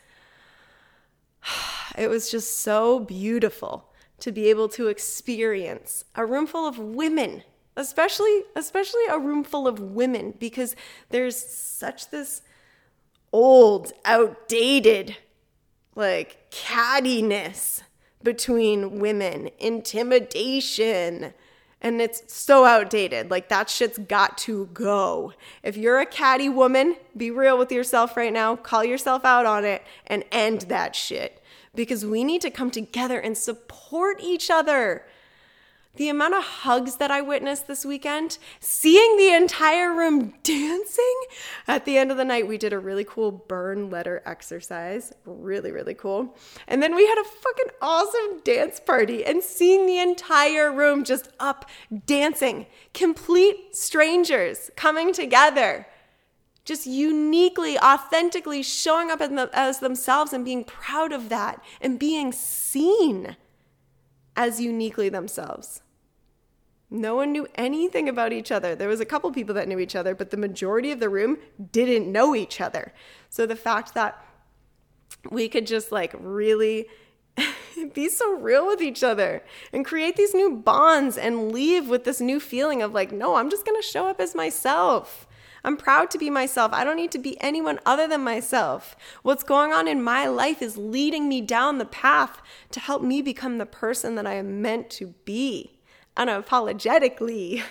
It 1.98 2.12
was 2.12 2.30
just 2.30 2.60
so 2.60 3.00
beautiful 3.00 3.92
to 4.20 4.32
be 4.32 4.50
able 4.50 4.68
to 4.70 4.88
experience 4.88 6.04
a 6.16 6.26
room 6.26 6.48
full 6.48 6.68
of 6.68 6.78
women 6.80 7.44
especially 7.76 8.44
especially 8.56 9.06
a 9.10 9.20
room 9.20 9.44
full 9.44 9.68
of 9.68 9.80
women 9.80 10.34
because 10.40 10.76
there's 11.10 11.38
such 11.38 12.10
this 12.10 12.42
old 13.32 13.94
outdated 14.04 15.16
like 15.96 16.50
cattiness 16.52 17.84
between 18.24 19.00
women 19.00 19.50
intimidation 19.60 21.34
and 21.80 22.02
it's 22.02 22.24
so 22.34 22.66
outdated. 22.66 23.30
Like 23.30 23.50
that 23.50 23.70
shit's 23.70 24.00
got 24.00 24.38
to 24.40 24.66
go. 24.74 25.34
If 25.62 25.78
you're 25.78 26.00
a 26.00 26.06
catty 26.06 26.50
woman 26.50 26.96
be 27.16 27.30
real 27.32 27.58
with 27.58 27.72
yourself 27.72 28.18
right 28.18 28.34
now 28.34 28.56
call 28.56 28.84
yourself 28.84 29.24
out 29.24 29.46
on 29.46 29.66
it 29.66 29.84
and 30.08 30.24
end 30.32 30.62
that 30.62 30.96
shit 30.96 31.37
because 31.78 32.06
we 32.06 32.26
need 32.26 32.42
to 32.42 32.50
come 32.50 32.72
together 32.72 33.20
and 33.20 33.38
support 33.38 34.20
each 34.22 34.50
other. 34.50 35.06
the 35.96 36.10
amount 36.10 36.36
of 36.36 36.44
hugs 36.44 36.98
that 36.98 37.10
I 37.10 37.22
witnessed 37.22 37.66
this 37.66 37.84
weekend, 37.84 38.38
seeing 38.60 39.18
the 39.18 39.34
entire 39.34 39.92
room 39.92 40.36
dancing. 40.44 41.20
At 41.68 41.86
the 41.86 41.98
end 41.98 42.12
of 42.12 42.18
the 42.18 42.26
night, 42.26 42.48
we 42.48 42.60
did 42.60 42.72
a 42.72 42.78
really 42.78 43.04
cool 43.04 43.32
burn 43.32 43.90
letter 43.90 44.22
exercise. 44.24 45.12
Really, 45.26 45.72
really 45.72 45.96
cool. 45.96 46.38
And 46.68 46.84
then 46.84 46.94
we 46.96 47.08
had 47.08 47.18
a 47.18 47.24
fucking 47.24 47.72
awesome 47.82 48.42
dance 48.44 48.80
party 48.80 49.26
and 49.26 49.42
seeing 49.42 49.88
the 49.88 49.98
entire 49.98 50.72
room 50.72 51.04
just 51.04 51.30
up 51.40 51.68
dancing. 52.06 52.68
Complete 52.94 53.76
strangers 53.76 54.70
coming 54.76 55.14
together. 55.14 55.88
Just 56.68 56.86
uniquely, 56.86 57.80
authentically 57.80 58.62
showing 58.62 59.10
up 59.10 59.22
as 59.22 59.80
themselves 59.80 60.34
and 60.34 60.44
being 60.44 60.66
proud 60.66 61.14
of 61.14 61.30
that 61.30 61.64
and 61.80 61.98
being 61.98 62.34
seen 62.34 63.38
as 64.36 64.60
uniquely 64.60 65.08
themselves. 65.08 65.82
No 66.90 67.16
one 67.16 67.32
knew 67.32 67.48
anything 67.56 68.10
about 68.10 68.34
each 68.34 68.52
other. 68.52 68.76
There 68.76 68.90
was 68.90 69.00
a 69.00 69.06
couple 69.06 69.32
people 69.32 69.56
that 69.56 69.70
knew 69.70 69.80
each 69.80 69.96
other, 69.96 70.14
but 70.14 70.30
the 70.30 70.36
majority 70.36 70.92
of 70.92 71.00
the 71.00 71.08
room 71.08 71.38
didn't 71.72 72.12
know 72.12 72.36
each 72.36 72.60
other. 72.60 72.92
So 73.30 73.46
the 73.46 73.56
fact 73.56 73.94
that 73.94 74.22
we 75.32 75.48
could 75.48 75.68
just 75.68 75.94
like 75.94 76.14
really 76.20 76.88
be 77.94 78.10
so 78.10 78.34
real 78.34 78.68
with 78.68 78.82
each 78.82 79.04
other 79.04 79.42
and 79.72 79.86
create 79.86 80.18
these 80.18 80.34
new 80.34 80.58
bonds 80.58 81.18
and 81.18 81.54
leave 81.54 81.88
with 81.88 82.04
this 82.04 82.20
new 82.20 82.42
feeling 82.42 82.82
of 82.82 82.94
like, 82.94 83.14
no, 83.14 83.36
I'm 83.36 83.50
just 83.50 83.66
going 83.66 83.80
to 83.82 83.88
show 83.88 84.08
up 84.08 84.20
as 84.20 84.36
myself. 84.36 85.27
I'm 85.68 85.76
proud 85.76 86.10
to 86.12 86.18
be 86.18 86.30
myself. 86.30 86.72
I 86.72 86.86
don't 86.86 86.96
need 86.96 87.12
to 87.12 87.20
be 87.20 87.38
anyone 87.42 87.82
other 87.86 88.08
than 88.08 88.24
myself. 88.24 88.96
What's 89.22 89.44
going 89.44 89.74
on 89.74 89.86
in 89.86 90.02
my 90.02 90.26
life 90.26 90.62
is 90.62 90.78
leading 90.78 91.28
me 91.28 91.42
down 91.42 91.78
the 91.78 91.84
path 91.84 92.42
to 92.72 92.80
help 92.80 93.02
me 93.02 93.22
become 93.22 93.58
the 93.58 93.66
person 93.66 94.16
that 94.16 94.26
I 94.26 94.36
am 94.36 94.62
meant 94.62 94.90
to 94.92 95.08
be 95.26 95.78
unapologetically. 96.16 97.64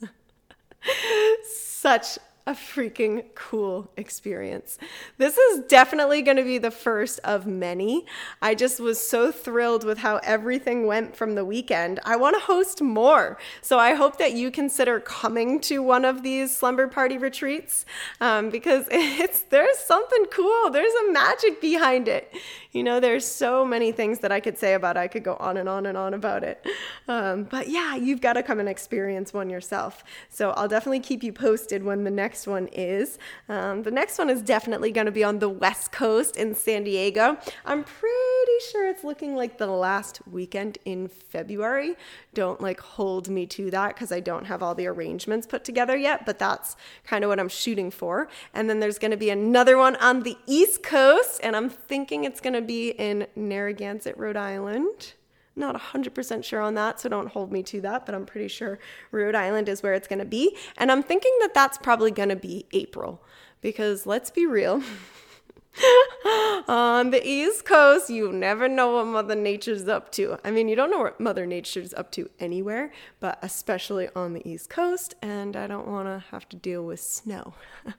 Such 1.44 2.20
a 2.46 2.52
freaking 2.52 3.24
cool 3.34 3.90
experience. 3.96 4.78
This 5.18 5.36
is 5.36 5.60
definitely 5.68 6.22
going 6.22 6.36
to 6.36 6.42
be 6.42 6.58
the 6.58 6.70
first 6.70 7.20
of 7.20 7.46
many. 7.46 8.06
I 8.40 8.54
just 8.54 8.80
was 8.80 8.98
so 8.98 9.30
thrilled 9.30 9.84
with 9.84 9.98
how 9.98 10.16
everything 10.24 10.86
went 10.86 11.14
from 11.14 11.34
the 11.34 11.44
weekend. 11.44 12.00
I 12.04 12.16
want 12.16 12.36
to 12.36 12.40
host 12.40 12.80
more. 12.82 13.38
So 13.60 13.78
I 13.78 13.94
hope 13.94 14.18
that 14.18 14.32
you 14.32 14.50
consider 14.50 15.00
coming 15.00 15.60
to 15.60 15.82
one 15.82 16.04
of 16.04 16.22
these 16.22 16.56
slumber 16.56 16.88
party 16.88 17.18
retreats 17.18 17.84
um, 18.20 18.50
because 18.50 18.86
it's 18.90 19.40
there's 19.42 19.78
something 19.78 20.24
cool. 20.32 20.70
There's 20.70 20.94
a 21.08 21.12
magic 21.12 21.60
behind 21.60 22.08
it. 22.08 22.32
You 22.72 22.84
know, 22.84 23.00
there's 23.00 23.24
so 23.24 23.64
many 23.64 23.90
things 23.90 24.20
that 24.20 24.30
I 24.30 24.38
could 24.38 24.56
say 24.56 24.74
about 24.74 24.96
it. 24.96 25.00
I 25.00 25.08
could 25.08 25.24
go 25.24 25.34
on 25.40 25.56
and 25.56 25.68
on 25.68 25.86
and 25.86 25.98
on 25.98 26.14
about 26.14 26.44
it. 26.44 26.64
Um, 27.08 27.44
but 27.44 27.68
yeah, 27.68 27.96
you've 27.96 28.20
got 28.20 28.34
to 28.34 28.42
come 28.42 28.60
and 28.60 28.68
experience 28.68 29.32
one 29.32 29.50
yourself. 29.50 30.04
So 30.28 30.50
I'll 30.50 30.68
definitely 30.68 31.00
keep 31.00 31.24
you 31.24 31.32
posted 31.32 31.82
when 31.82 32.04
the 32.04 32.10
next 32.10 32.46
one 32.46 32.68
is. 32.68 33.18
Um, 33.48 33.82
the 33.82 33.90
next 33.90 34.18
one 34.18 34.30
is 34.30 34.42
definitely 34.42 34.92
going 34.92 35.06
to 35.06 35.12
be 35.12 35.24
on 35.24 35.40
the 35.40 35.48
West 35.48 35.90
Coast 35.90 36.36
in 36.36 36.54
San 36.54 36.84
Diego. 36.84 37.36
I'm 37.64 37.82
pretty 37.82 38.58
sure 38.70 38.86
it's 38.86 39.02
looking 39.02 39.34
like 39.34 39.58
the 39.58 39.66
last 39.66 40.20
weekend 40.30 40.78
in 40.84 41.08
February. 41.08 41.96
Don't 42.32 42.60
like 42.60 42.80
hold 42.80 43.28
me 43.28 43.44
to 43.46 43.70
that 43.72 43.94
because 43.94 44.12
I 44.12 44.20
don't 44.20 44.46
have 44.46 44.62
all 44.62 44.74
the 44.74 44.86
arrangements 44.86 45.48
put 45.48 45.64
together 45.64 45.96
yet, 45.96 46.24
but 46.24 46.38
that's 46.38 46.76
kind 47.04 47.24
of 47.24 47.28
what 47.28 47.40
I'm 47.40 47.48
shooting 47.48 47.90
for. 47.90 48.28
And 48.54 48.70
then 48.70 48.78
there's 48.78 49.00
going 49.00 49.10
to 49.10 49.16
be 49.16 49.30
another 49.30 49.76
one 49.76 49.96
on 49.96 50.22
the 50.22 50.38
East 50.46 50.82
Coast, 50.82 51.40
and 51.42 51.56
I'm 51.56 51.68
thinking 51.68 52.22
it's 52.22 52.40
going 52.40 52.54
to 52.54 52.62
be 52.62 52.90
in 52.90 53.26
Narragansett, 53.34 54.16
Rhode 54.16 54.36
Island. 54.36 55.14
Not 55.56 55.74
100% 55.74 56.44
sure 56.44 56.60
on 56.60 56.74
that, 56.74 57.00
so 57.00 57.08
don't 57.08 57.28
hold 57.28 57.50
me 57.50 57.64
to 57.64 57.80
that, 57.80 58.06
but 58.06 58.14
I'm 58.14 58.24
pretty 58.24 58.48
sure 58.48 58.78
Rhode 59.10 59.34
Island 59.34 59.68
is 59.68 59.82
where 59.82 59.94
it's 59.94 60.06
going 60.06 60.20
to 60.20 60.24
be. 60.24 60.56
And 60.76 60.92
I'm 60.92 61.02
thinking 61.02 61.36
that 61.40 61.52
that's 61.52 61.78
probably 61.78 62.12
going 62.12 62.28
to 62.28 62.36
be 62.36 62.66
April 62.72 63.22
because 63.60 64.06
let's 64.06 64.30
be 64.30 64.46
real. 64.46 64.82
on 66.68 67.10
the 67.10 67.26
East 67.26 67.64
Coast, 67.64 68.10
you 68.10 68.32
never 68.32 68.68
know 68.68 68.96
what 68.96 69.06
Mother 69.06 69.34
Nature's 69.34 69.88
up 69.88 70.10
to. 70.12 70.38
I 70.44 70.50
mean, 70.50 70.68
you 70.68 70.76
don't 70.76 70.90
know 70.90 70.98
what 70.98 71.20
Mother 71.20 71.46
Nature's 71.46 71.94
up 71.94 72.10
to 72.12 72.30
anywhere, 72.38 72.92
but 73.20 73.38
especially 73.42 74.08
on 74.14 74.32
the 74.32 74.46
East 74.48 74.70
Coast, 74.70 75.14
and 75.22 75.56
I 75.56 75.66
don't 75.66 75.86
want 75.86 76.08
to 76.08 76.24
have 76.30 76.48
to 76.50 76.56
deal 76.56 76.84
with 76.84 77.00
snow. 77.00 77.54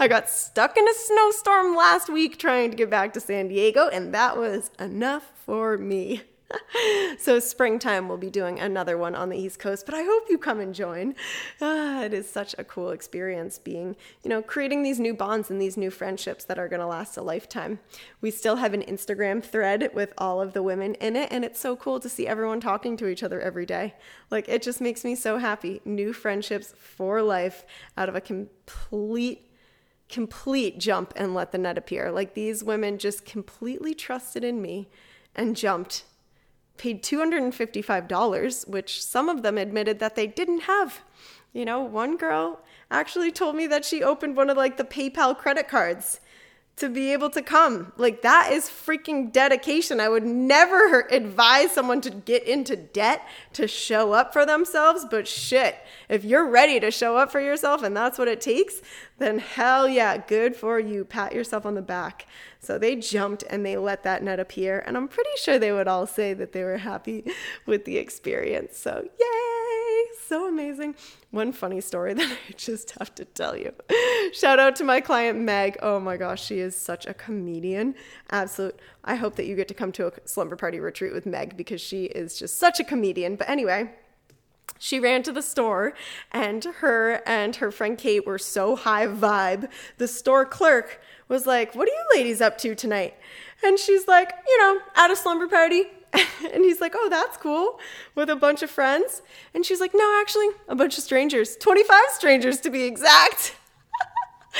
I 0.00 0.08
got 0.08 0.30
stuck 0.30 0.76
in 0.76 0.88
a 0.88 0.94
snowstorm 0.94 1.76
last 1.76 2.08
week 2.08 2.38
trying 2.38 2.70
to 2.70 2.76
get 2.76 2.90
back 2.90 3.12
to 3.14 3.20
San 3.20 3.48
Diego, 3.48 3.88
and 3.88 4.14
that 4.14 4.36
was 4.36 4.70
enough 4.78 5.30
for 5.44 5.76
me. 5.76 6.22
so 7.18 7.38
springtime 7.38 8.08
we'll 8.08 8.16
be 8.16 8.30
doing 8.30 8.58
another 8.58 8.96
one 8.96 9.14
on 9.14 9.28
the 9.28 9.36
east 9.36 9.58
coast 9.58 9.84
but 9.84 9.94
i 9.94 10.02
hope 10.02 10.24
you 10.30 10.38
come 10.38 10.60
and 10.60 10.74
join. 10.74 11.14
Ah, 11.60 12.02
it 12.02 12.14
is 12.14 12.28
such 12.30 12.54
a 12.58 12.64
cool 12.64 12.90
experience 12.90 13.58
being 13.58 13.96
you 14.22 14.30
know 14.30 14.40
creating 14.40 14.82
these 14.82 14.98
new 14.98 15.12
bonds 15.12 15.50
and 15.50 15.60
these 15.60 15.76
new 15.76 15.90
friendships 15.90 16.44
that 16.44 16.58
are 16.58 16.68
going 16.68 16.80
to 16.80 16.86
last 16.86 17.16
a 17.16 17.22
lifetime. 17.22 17.78
We 18.20 18.30
still 18.30 18.56
have 18.56 18.74
an 18.74 18.82
instagram 18.82 19.42
thread 19.42 19.90
with 19.94 20.12
all 20.16 20.40
of 20.40 20.52
the 20.52 20.62
women 20.62 20.94
in 20.94 21.16
it 21.16 21.28
and 21.30 21.44
it's 21.44 21.60
so 21.60 21.76
cool 21.76 22.00
to 22.00 22.08
see 22.08 22.26
everyone 22.26 22.60
talking 22.60 22.96
to 22.98 23.08
each 23.08 23.22
other 23.22 23.40
every 23.40 23.66
day. 23.66 23.94
Like 24.30 24.48
it 24.48 24.62
just 24.62 24.80
makes 24.80 25.04
me 25.04 25.14
so 25.14 25.38
happy. 25.38 25.80
New 25.84 26.12
friendships 26.12 26.74
for 26.78 27.22
life 27.22 27.64
out 27.96 28.08
of 28.08 28.14
a 28.14 28.20
complete 28.20 29.44
complete 30.08 30.78
jump 30.78 31.12
and 31.16 31.34
let 31.34 31.52
the 31.52 31.58
net 31.58 31.76
appear. 31.76 32.10
Like 32.10 32.34
these 32.34 32.64
women 32.64 32.98
just 32.98 33.24
completely 33.24 33.94
trusted 33.94 34.42
in 34.42 34.62
me 34.62 34.88
and 35.34 35.54
jumped 35.54 36.04
paid 36.78 37.02
$255, 37.02 38.68
which 38.68 39.04
some 39.04 39.28
of 39.28 39.42
them 39.42 39.58
admitted 39.58 39.98
that 39.98 40.14
they 40.14 40.26
didn't 40.26 40.60
have. 40.60 41.00
You 41.52 41.64
know, 41.64 41.80
one 41.80 42.16
girl 42.16 42.60
actually 42.90 43.32
told 43.32 43.56
me 43.56 43.66
that 43.66 43.84
she 43.84 44.02
opened 44.02 44.36
one 44.36 44.50
of 44.50 44.56
like 44.56 44.76
the 44.76 44.84
PayPal 44.84 45.36
credit 45.36 45.68
cards 45.68 46.20
to 46.78 46.88
be 46.88 47.12
able 47.12 47.30
to 47.30 47.42
come. 47.42 47.92
Like 47.96 48.22
that 48.22 48.52
is 48.52 48.64
freaking 48.64 49.32
dedication. 49.32 50.00
I 50.00 50.08
would 50.08 50.24
never 50.24 51.00
advise 51.10 51.72
someone 51.72 52.00
to 52.02 52.10
get 52.10 52.44
into 52.44 52.76
debt 52.76 53.26
to 53.54 53.68
show 53.68 54.12
up 54.12 54.32
for 54.32 54.46
themselves, 54.46 55.06
but 55.10 55.28
shit, 55.28 55.76
if 56.08 56.24
you're 56.24 56.48
ready 56.48 56.80
to 56.80 56.90
show 56.90 57.16
up 57.16 57.30
for 57.30 57.40
yourself 57.40 57.82
and 57.82 57.96
that's 57.96 58.18
what 58.18 58.28
it 58.28 58.40
takes, 58.40 58.80
then 59.18 59.38
hell 59.38 59.88
yeah, 59.88 60.16
good 60.16 60.56
for 60.56 60.78
you. 60.78 61.04
Pat 61.04 61.32
yourself 61.32 61.66
on 61.66 61.74
the 61.74 61.82
back. 61.82 62.26
So 62.60 62.78
they 62.78 62.96
jumped 62.96 63.44
and 63.48 63.64
they 63.64 63.76
let 63.76 64.02
that 64.04 64.22
net 64.22 64.40
appear. 64.40 64.82
And 64.86 64.96
I'm 64.96 65.08
pretty 65.08 65.30
sure 65.36 65.58
they 65.58 65.72
would 65.72 65.88
all 65.88 66.06
say 66.06 66.34
that 66.34 66.52
they 66.52 66.64
were 66.64 66.78
happy 66.78 67.24
with 67.66 67.84
the 67.84 67.98
experience. 67.98 68.78
So, 68.78 69.08
yay! 69.18 69.57
So 70.26 70.48
amazing. 70.48 70.94
One 71.30 71.52
funny 71.52 71.80
story 71.80 72.14
that 72.14 72.26
I 72.48 72.52
just 72.56 72.90
have 72.98 73.14
to 73.16 73.24
tell 73.24 73.56
you. 73.56 73.72
Shout 74.32 74.58
out 74.58 74.76
to 74.76 74.84
my 74.84 75.00
client 75.00 75.38
Meg. 75.38 75.76
Oh 75.80 75.98
my 75.98 76.16
gosh, 76.16 76.44
she 76.44 76.58
is 76.58 76.76
such 76.76 77.06
a 77.06 77.14
comedian. 77.14 77.94
Absolute. 78.30 78.78
I 79.04 79.14
hope 79.14 79.36
that 79.36 79.46
you 79.46 79.56
get 79.56 79.68
to 79.68 79.74
come 79.74 79.92
to 79.92 80.08
a 80.08 80.12
slumber 80.26 80.56
party 80.56 80.80
retreat 80.80 81.12
with 81.12 81.26
Meg 81.26 81.56
because 81.56 81.80
she 81.80 82.04
is 82.04 82.38
just 82.38 82.58
such 82.58 82.78
a 82.80 82.84
comedian. 82.84 83.36
But 83.36 83.48
anyway, 83.48 83.90
she 84.78 85.00
ran 85.00 85.22
to 85.24 85.32
the 85.32 85.42
store 85.42 85.94
and 86.30 86.64
her 86.64 87.22
and 87.26 87.56
her 87.56 87.70
friend 87.70 87.98
Kate 87.98 88.26
were 88.26 88.38
so 88.38 88.76
high 88.76 89.06
vibe. 89.06 89.68
The 89.98 90.08
store 90.08 90.44
clerk 90.44 91.00
was 91.28 91.46
like, 91.46 91.74
What 91.74 91.88
are 91.88 91.92
you 91.92 92.04
ladies 92.14 92.40
up 92.40 92.58
to 92.58 92.74
tonight? 92.74 93.14
And 93.62 93.78
she's 93.78 94.06
like, 94.06 94.32
You 94.46 94.58
know, 94.58 94.80
at 94.94 95.10
a 95.10 95.16
slumber 95.16 95.48
party. 95.48 95.84
and 96.52 96.64
he's 96.64 96.80
like, 96.80 96.92
Oh, 96.94 97.08
that's 97.08 97.36
cool. 97.36 97.78
With 98.14 98.30
a 98.30 98.36
bunch 98.36 98.62
of 98.62 98.70
friends. 98.70 99.22
And 99.54 99.64
she's 99.64 99.80
like, 99.80 99.92
No, 99.94 100.18
actually, 100.20 100.48
a 100.68 100.74
bunch 100.74 100.98
of 100.98 101.04
strangers. 101.04 101.56
25 101.56 102.00
strangers 102.10 102.60
to 102.60 102.70
be 102.70 102.82
exact. 102.84 103.56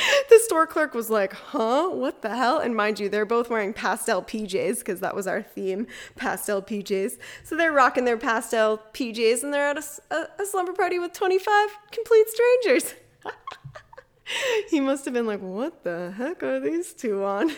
the 0.29 0.39
store 0.39 0.67
clerk 0.67 0.93
was 0.93 1.09
like, 1.09 1.33
huh? 1.33 1.89
What 1.89 2.21
the 2.21 2.35
hell? 2.35 2.59
And 2.59 2.75
mind 2.75 2.99
you, 2.99 3.09
they're 3.09 3.25
both 3.25 3.49
wearing 3.49 3.73
pastel 3.73 4.21
PJs 4.21 4.79
because 4.79 4.99
that 4.99 5.15
was 5.15 5.27
our 5.27 5.41
theme 5.41 5.87
pastel 6.15 6.61
PJs. 6.61 7.17
So 7.43 7.55
they're 7.55 7.71
rocking 7.71 8.05
their 8.05 8.17
pastel 8.17 8.81
PJs 8.93 9.43
and 9.43 9.53
they're 9.53 9.69
at 9.69 9.77
a, 9.77 9.83
a, 10.15 10.43
a 10.43 10.45
slumber 10.45 10.73
party 10.73 10.99
with 10.99 11.13
25 11.13 11.69
complete 11.91 12.27
strangers. 12.29 12.95
he 14.69 14.79
must 14.79 15.05
have 15.05 15.13
been 15.13 15.27
like, 15.27 15.41
what 15.41 15.83
the 15.83 16.13
heck 16.17 16.43
are 16.43 16.59
these 16.59 16.93
two 16.93 17.23
on? 17.23 17.51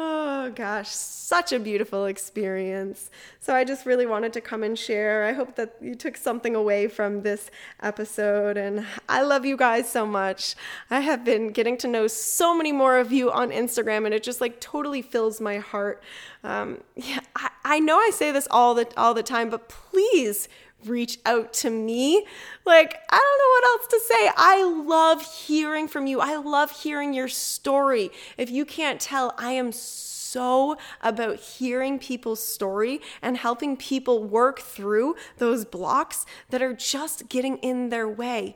Oh 0.00 0.52
gosh, 0.54 0.90
such 0.90 1.50
a 1.52 1.58
beautiful 1.58 2.06
experience. 2.06 3.10
So 3.40 3.56
I 3.56 3.64
just 3.64 3.84
really 3.84 4.06
wanted 4.06 4.32
to 4.34 4.40
come 4.40 4.62
and 4.62 4.78
share. 4.78 5.24
I 5.24 5.32
hope 5.32 5.56
that 5.56 5.74
you 5.80 5.96
took 5.96 6.16
something 6.16 6.54
away 6.54 6.86
from 6.86 7.22
this 7.22 7.50
episode 7.82 8.56
and 8.56 8.86
I 9.08 9.22
love 9.22 9.44
you 9.44 9.56
guys 9.56 9.90
so 9.90 10.06
much. 10.06 10.54
I 10.88 11.00
have 11.00 11.24
been 11.24 11.50
getting 11.50 11.76
to 11.78 11.88
know 11.88 12.06
so 12.06 12.56
many 12.56 12.70
more 12.70 12.98
of 12.98 13.10
you 13.10 13.32
on 13.32 13.50
Instagram 13.50 14.04
and 14.04 14.14
it 14.14 14.22
just 14.22 14.40
like 14.40 14.60
totally 14.60 15.02
fills 15.02 15.40
my 15.40 15.58
heart. 15.58 16.00
Um, 16.44 16.80
yeah, 16.94 17.18
I, 17.34 17.50
I 17.64 17.80
know 17.80 17.98
I 17.98 18.10
say 18.14 18.30
this 18.30 18.46
all 18.52 18.76
the 18.76 18.86
all 18.96 19.14
the 19.14 19.24
time, 19.24 19.50
but 19.50 19.68
please 19.68 20.48
reach 20.84 21.18
out 21.26 21.52
to 21.54 21.70
me. 21.70 22.24
Like, 22.64 23.00
I 23.10 23.16
don't 23.16 23.38
know 23.38 23.68
what 23.68 23.80
else 23.80 23.86
to 23.88 24.00
say. 24.14 24.30
I 24.36 24.62
love 24.86 25.22
hearing 25.22 25.88
from 25.88 26.06
you. 26.06 26.20
I 26.20 26.36
love 26.36 26.70
hearing 26.70 27.14
your 27.14 27.28
story. 27.28 28.10
If 28.36 28.50
you 28.50 28.64
can't 28.64 29.00
tell, 29.00 29.34
I 29.38 29.52
am 29.52 29.72
so 29.72 30.76
about 31.00 31.36
hearing 31.36 31.98
people's 31.98 32.42
story 32.42 33.00
and 33.22 33.36
helping 33.36 33.76
people 33.76 34.22
work 34.24 34.60
through 34.60 35.16
those 35.38 35.64
blocks 35.64 36.26
that 36.50 36.62
are 36.62 36.74
just 36.74 37.28
getting 37.28 37.56
in 37.58 37.88
their 37.88 38.08
way. 38.08 38.54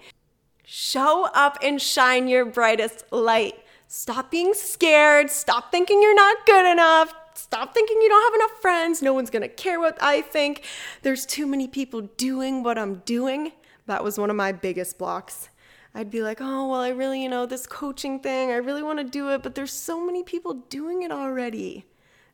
Show 0.64 1.28
up 1.34 1.58
and 1.62 1.80
shine 1.80 2.28
your 2.28 2.44
brightest 2.44 3.04
light. 3.10 3.54
Stop 3.88 4.30
being 4.30 4.54
scared. 4.54 5.30
Stop 5.30 5.70
thinking 5.70 6.00
you're 6.00 6.14
not 6.14 6.46
good 6.46 6.70
enough. 6.70 7.14
Stop 7.34 7.74
thinking 7.74 8.00
you 8.00 8.08
don't 8.08 8.32
have 8.32 8.40
enough 8.40 8.60
friends. 8.60 9.02
No 9.02 9.12
one's 9.12 9.30
going 9.30 9.42
to 9.42 9.48
care 9.48 9.80
what 9.80 9.98
I 10.02 10.20
think. 10.22 10.64
There's 11.02 11.26
too 11.26 11.46
many 11.46 11.68
people 11.68 12.02
doing 12.16 12.62
what 12.62 12.78
I'm 12.78 12.96
doing. 13.04 13.52
That 13.86 14.04
was 14.04 14.18
one 14.18 14.30
of 14.30 14.36
my 14.36 14.52
biggest 14.52 14.98
blocks. 14.98 15.48
I'd 15.94 16.10
be 16.10 16.22
like, 16.22 16.38
oh, 16.40 16.68
well, 16.68 16.80
I 16.80 16.88
really, 16.88 17.22
you 17.22 17.28
know, 17.28 17.44
this 17.44 17.66
coaching 17.66 18.20
thing, 18.20 18.50
I 18.50 18.56
really 18.56 18.82
want 18.82 18.98
to 18.98 19.04
do 19.04 19.30
it, 19.30 19.42
but 19.42 19.54
there's 19.54 19.72
so 19.72 20.04
many 20.04 20.22
people 20.22 20.54
doing 20.54 21.02
it 21.02 21.12
already. 21.12 21.84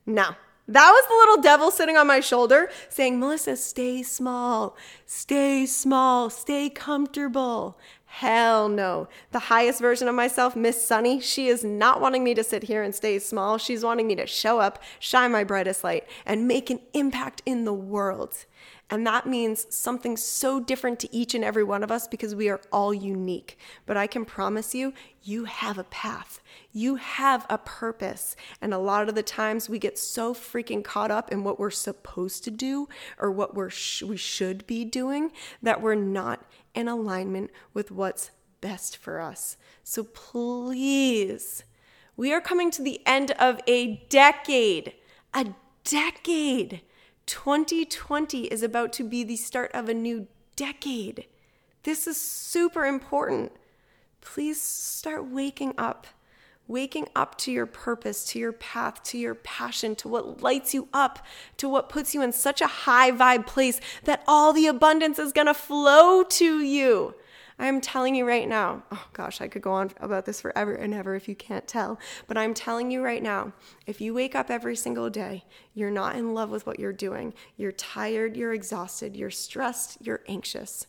No, 0.07 0.37
that 0.69 0.91
was 0.91 1.05
the 1.09 1.15
little 1.15 1.43
devil 1.43 1.71
sitting 1.71 1.97
on 1.97 2.07
my 2.07 2.21
shoulder 2.21 2.71
saying, 2.89 3.19
Melissa, 3.19 3.57
stay 3.57 4.03
small, 4.03 4.77
stay 5.07 5.67
small, 5.67 6.31
stay 6.31 6.71
comfortable. 6.71 7.79
Hell 8.11 8.69
no. 8.69 9.07
The 9.31 9.39
highest 9.39 9.81
version 9.81 10.09
of 10.09 10.15
myself, 10.15 10.57
Miss 10.57 10.85
Sunny, 10.85 11.21
she 11.21 11.49
is 11.49 11.63
not 11.63 12.01
wanting 12.01 12.25
me 12.25 12.35
to 12.35 12.43
sit 12.43 12.65
here 12.65 12.83
and 12.83 12.95
stay 12.95 13.19
small. 13.19 13.59
She's 13.59 13.85
wanting 13.85 14.07
me 14.07 14.17
to 14.17 14.27
show 14.27 14.59
up, 14.59 14.83
shine 14.99 15.31
my 15.31 15.45
brightest 15.45 15.85
light, 15.85 16.09
and 16.27 16.49
make 16.49 16.71
an 16.71 16.81
impact 16.95 17.43
in 17.47 17.65
the 17.65 17.73
world. 17.73 18.47
And 18.91 19.07
that 19.07 19.27
means 19.27 19.67
something 19.69 20.17
so 20.17 20.61
different 20.61 20.99
to 21.01 21.15
each 21.15 21.35
and 21.35 21.45
every 21.45 21.63
one 21.63 21.83
of 21.83 21.91
us 21.91 22.09
because 22.09 22.35
we 22.35 22.49
are 22.49 22.61
all 22.73 22.95
unique. 22.95 23.59
But 23.85 23.99
I 23.99 24.07
can 24.07 24.25
promise 24.25 24.75
you, 24.75 24.95
you 25.23 25.45
have 25.45 25.77
a 25.77 25.85
path. 25.85 26.41
You 26.73 26.95
have 26.95 27.45
a 27.51 27.59
purpose. 27.59 28.35
And 28.63 28.73
a 28.73 28.79
lot 28.79 29.09
of 29.09 29.15
the 29.15 29.23
times 29.23 29.69
we 29.69 29.79
get 29.79 29.99
so 29.99 30.33
freaking 30.33 30.83
caught 30.83 31.11
up 31.11 31.31
in 31.31 31.45
what 31.45 31.59
we're 31.59 31.71
supposed 31.71 32.45
to 32.45 32.51
do 32.51 32.89
or 33.19 33.31
what 33.31 33.55
we're 33.55 33.69
sh- 33.69 34.03
we 34.03 34.17
should 34.17 34.67
be 34.67 34.87
doing 34.87 35.33
that 35.63 35.83
we're 35.83 35.95
not 35.95 36.47
in 36.75 36.89
alignment 36.89 37.51
with 37.75 37.91
what's 37.91 38.31
best 38.63 38.97
for 38.97 39.21
us. 39.21 39.59
So 39.85 40.03
please, 40.03 41.63
we 42.17 42.33
are 42.33 42.41
coming 42.41 42.71
to 42.71 42.83
the 42.83 43.03
end 43.07 43.33
of 43.33 43.61
a 43.67 44.07
decade. 44.09 44.95
A 45.35 45.49
decade 45.85 46.81
2020 47.29 48.47
is 48.47 48.63
about 48.63 48.91
to 48.95 49.05
be 49.05 49.23
the 49.23 49.37
start 49.37 49.71
of 49.75 49.89
a 49.89 49.95
new 49.95 50.27
decade. 50.57 51.27
This 51.83 52.07
is 52.07 52.17
super 52.17 52.87
important. 52.87 53.53
Please 54.23 54.61
start 54.61 55.27
waking 55.27 55.75
up. 55.77 56.07
Waking 56.67 57.09
up 57.15 57.37
to 57.39 57.53
your 57.53 57.67
purpose, 57.67 58.25
to 58.27 58.39
your 58.39 58.53
path, 58.53 59.03
to 59.05 59.19
your 59.19 59.35
passion, 59.35 59.95
to 59.97 60.09
what 60.09 60.43
lights 60.43 60.73
you 60.75 60.89
up, 60.93 61.25
to 61.59 61.69
what 61.69 61.89
puts 61.89 62.15
you 62.15 62.23
in 62.23 62.33
such 62.33 62.61
a 62.61 62.67
high 62.67 63.11
vibe 63.11 63.47
place 63.47 63.81
that 64.05 64.25
all 64.27 64.53
the 64.53 64.67
abundance 64.67 65.19
is 65.19 65.33
gonna 65.33 65.55
flow 65.55 66.23
to 66.23 66.61
you. 66.61 67.15
I'm 67.59 67.81
telling 67.81 68.15
you 68.15 68.27
right 68.27 68.49
now, 68.49 68.85
oh 68.93 69.07
gosh, 69.13 69.41
I 69.41 69.49
could 69.49 69.63
go 69.63 69.73
on 69.73 69.91
about 70.01 70.27
this 70.27 70.41
forever 70.41 70.75
and 70.75 70.95
ever 70.95 71.17
if 71.17 71.29
you 71.29 71.35
can't 71.35 71.67
tell, 71.67 71.99
but 72.29 72.39
I'm 72.39 72.55
telling 72.55 72.91
you 72.91 73.03
right 73.03 73.23
now, 73.23 73.53
if 73.87 74.01
you 74.01 74.15
wake 74.15 74.37
up 74.37 74.49
every 74.49 74.77
single 74.77 75.11
day, 75.11 75.45
you're 75.75 75.91
not 75.91 76.15
in 76.15 76.35
love 76.35 76.51
with 76.51 76.67
what 76.67 76.79
you're 76.79 76.93
doing, 76.93 77.35
you're 77.57 77.73
tired, 77.73 78.37
you're 78.37 78.53
exhausted, 78.53 79.17
you're 79.17 79.31
stressed, 79.31 79.99
you're 80.01 80.23
anxious, 80.29 80.87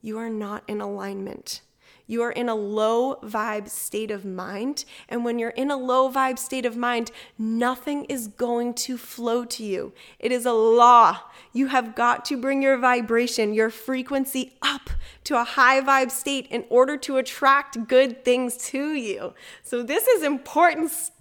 you 0.00 0.16
are 0.18 0.30
not 0.30 0.62
in 0.66 0.80
alignment. 0.80 1.60
You 2.06 2.22
are 2.22 2.30
in 2.30 2.48
a 2.48 2.54
low 2.54 3.16
vibe 3.16 3.68
state 3.68 4.10
of 4.10 4.24
mind. 4.24 4.84
And 5.08 5.24
when 5.24 5.38
you're 5.38 5.50
in 5.50 5.70
a 5.70 5.76
low 5.76 6.10
vibe 6.10 6.38
state 6.38 6.64
of 6.64 6.76
mind, 6.76 7.10
nothing 7.38 8.04
is 8.04 8.28
going 8.28 8.74
to 8.74 8.96
flow 8.96 9.44
to 9.46 9.64
you. 9.64 9.92
It 10.18 10.30
is 10.30 10.46
a 10.46 10.52
law. 10.52 11.20
You 11.52 11.68
have 11.68 11.94
got 11.94 12.24
to 12.26 12.36
bring 12.36 12.62
your 12.62 12.78
vibration, 12.78 13.54
your 13.54 13.70
frequency 13.70 14.56
up 14.62 14.90
to 15.24 15.40
a 15.40 15.44
high 15.44 15.80
vibe 15.80 16.12
state 16.12 16.46
in 16.48 16.64
order 16.68 16.96
to 16.98 17.16
attract 17.16 17.88
good 17.88 18.24
things 18.24 18.56
to 18.68 18.94
you. 18.94 19.34
So, 19.62 19.82
this 19.82 20.06
is 20.06 20.22
important 20.22 20.90
stuff 20.90 21.15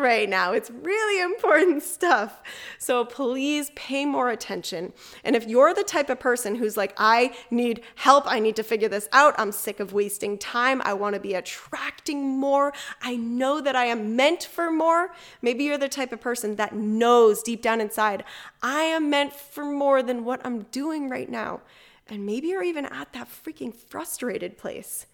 right 0.00 0.28
now. 0.28 0.52
It's 0.52 0.70
really 0.70 1.20
important 1.20 1.82
stuff. 1.96 2.42
So 2.78 3.04
please 3.04 3.70
pay 3.76 4.04
more 4.04 4.30
attention. 4.30 4.92
And 5.22 5.36
if 5.36 5.46
you're 5.46 5.74
the 5.74 5.84
type 5.84 6.10
of 6.10 6.18
person 6.18 6.56
who's 6.56 6.76
like, 6.76 6.94
I 6.96 7.34
need 7.50 7.82
help, 7.96 8.24
I 8.26 8.40
need 8.40 8.56
to 8.56 8.62
figure 8.62 8.88
this 8.88 9.08
out, 9.12 9.34
I'm 9.38 9.52
sick 9.52 9.78
of 9.78 9.92
wasting 9.92 10.38
time, 10.38 10.82
I 10.84 10.94
want 10.94 11.14
to 11.14 11.20
be 11.20 11.34
attracting 11.34 12.26
more, 12.26 12.72
I 13.02 13.16
know 13.16 13.60
that 13.60 13.76
I 13.76 13.84
am 13.86 14.16
meant 14.16 14.44
for 14.44 14.70
more. 14.70 15.12
Maybe 15.42 15.64
you're 15.64 15.78
the 15.78 15.88
type 15.88 16.12
of 16.12 16.20
person 16.20 16.56
that 16.56 16.74
knows 16.74 17.42
deep 17.42 17.62
down 17.62 17.80
inside, 17.80 18.24
I 18.62 18.82
am 18.82 19.10
meant 19.10 19.32
for 19.32 19.64
more 19.64 20.02
than 20.02 20.24
what 20.24 20.44
I'm 20.44 20.62
doing 20.64 21.08
right 21.08 21.28
now. 21.28 21.60
And 22.08 22.26
maybe 22.26 22.48
you're 22.48 22.64
even 22.64 22.86
at 22.86 23.12
that 23.12 23.28
freaking 23.28 23.72
frustrated 23.72 24.58
place. 24.58 25.06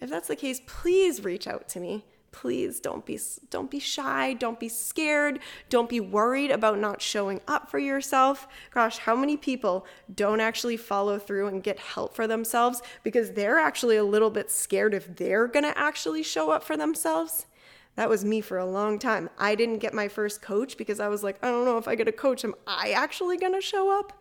If 0.00 0.10
that's 0.10 0.28
the 0.28 0.36
case, 0.36 0.60
please 0.66 1.24
reach 1.24 1.48
out 1.48 1.68
to 1.70 1.80
me 1.80 2.04
please 2.34 2.80
don't 2.80 3.06
be 3.06 3.16
don't 3.48 3.70
be 3.70 3.78
shy 3.78 4.32
don't 4.32 4.58
be 4.58 4.68
scared 4.68 5.38
don't 5.70 5.88
be 5.88 6.00
worried 6.00 6.50
about 6.50 6.80
not 6.80 7.00
showing 7.00 7.40
up 7.46 7.70
for 7.70 7.78
yourself. 7.78 8.48
Gosh 8.72 8.98
how 8.98 9.14
many 9.14 9.36
people 9.36 9.86
don't 10.12 10.40
actually 10.40 10.76
follow 10.76 11.16
through 11.16 11.46
and 11.46 11.62
get 11.62 11.78
help 11.78 12.12
for 12.12 12.26
themselves 12.26 12.82
because 13.04 13.30
they're 13.30 13.60
actually 13.60 13.96
a 13.96 14.02
little 14.02 14.30
bit 14.30 14.50
scared 14.50 14.94
if 14.94 15.14
they're 15.14 15.46
going 15.46 15.62
to 15.64 15.78
actually 15.78 16.24
show 16.24 16.50
up 16.50 16.64
for 16.64 16.76
themselves? 16.76 17.46
That 17.94 18.08
was 18.08 18.24
me 18.24 18.40
for 18.40 18.58
a 18.58 18.66
long 18.66 18.98
time. 18.98 19.30
I 19.38 19.54
didn't 19.54 19.78
get 19.78 19.94
my 19.94 20.08
first 20.08 20.42
coach 20.42 20.76
because 20.76 20.98
i 20.98 21.06
was 21.06 21.22
like 21.22 21.38
i 21.40 21.48
don't 21.48 21.64
know 21.64 21.78
if 21.78 21.86
i 21.86 21.94
get 21.94 22.08
a 22.08 22.12
coach 22.12 22.44
am 22.44 22.56
i 22.66 22.90
actually 22.90 23.36
going 23.36 23.54
to 23.54 23.60
show 23.60 23.96
up? 23.96 24.12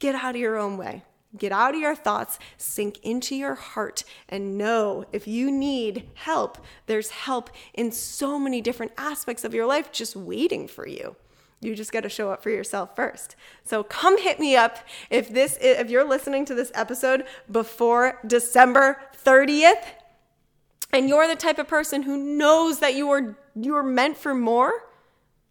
Get 0.00 0.16
out 0.16 0.34
of 0.34 0.40
your 0.40 0.58
own 0.58 0.76
way 0.76 1.04
Get 1.36 1.52
out 1.52 1.74
of 1.74 1.80
your 1.80 1.94
thoughts, 1.94 2.38
sink 2.56 2.98
into 3.02 3.34
your 3.34 3.54
heart, 3.54 4.04
and 4.28 4.56
know 4.56 5.04
if 5.12 5.26
you 5.26 5.50
need 5.50 6.08
help, 6.14 6.58
there's 6.86 7.10
help 7.10 7.50
in 7.74 7.92
so 7.92 8.38
many 8.38 8.60
different 8.60 8.92
aspects 8.96 9.44
of 9.44 9.54
your 9.54 9.66
life 9.66 9.92
just 9.92 10.16
waiting 10.16 10.68
for 10.68 10.86
you. 10.86 11.16
You 11.60 11.74
just 11.74 11.92
got 11.92 12.02
to 12.02 12.08
show 12.08 12.30
up 12.30 12.42
for 12.42 12.50
yourself 12.50 12.94
first. 12.94 13.34
So 13.64 13.82
come 13.82 14.20
hit 14.20 14.38
me 14.38 14.56
up 14.56 14.78
if 15.10 15.32
this 15.32 15.56
if 15.60 15.90
you're 15.90 16.08
listening 16.08 16.44
to 16.46 16.54
this 16.54 16.70
episode 16.74 17.24
before 17.50 18.18
December 18.26 19.00
30th 19.24 19.82
and 20.92 21.08
you're 21.08 21.26
the 21.26 21.36
type 21.36 21.58
of 21.58 21.66
person 21.66 22.02
who 22.02 22.16
knows 22.16 22.80
that 22.80 22.94
you 22.94 23.10
are 23.10 23.36
you're 23.54 23.82
meant 23.82 24.18
for 24.18 24.34
more 24.34 24.85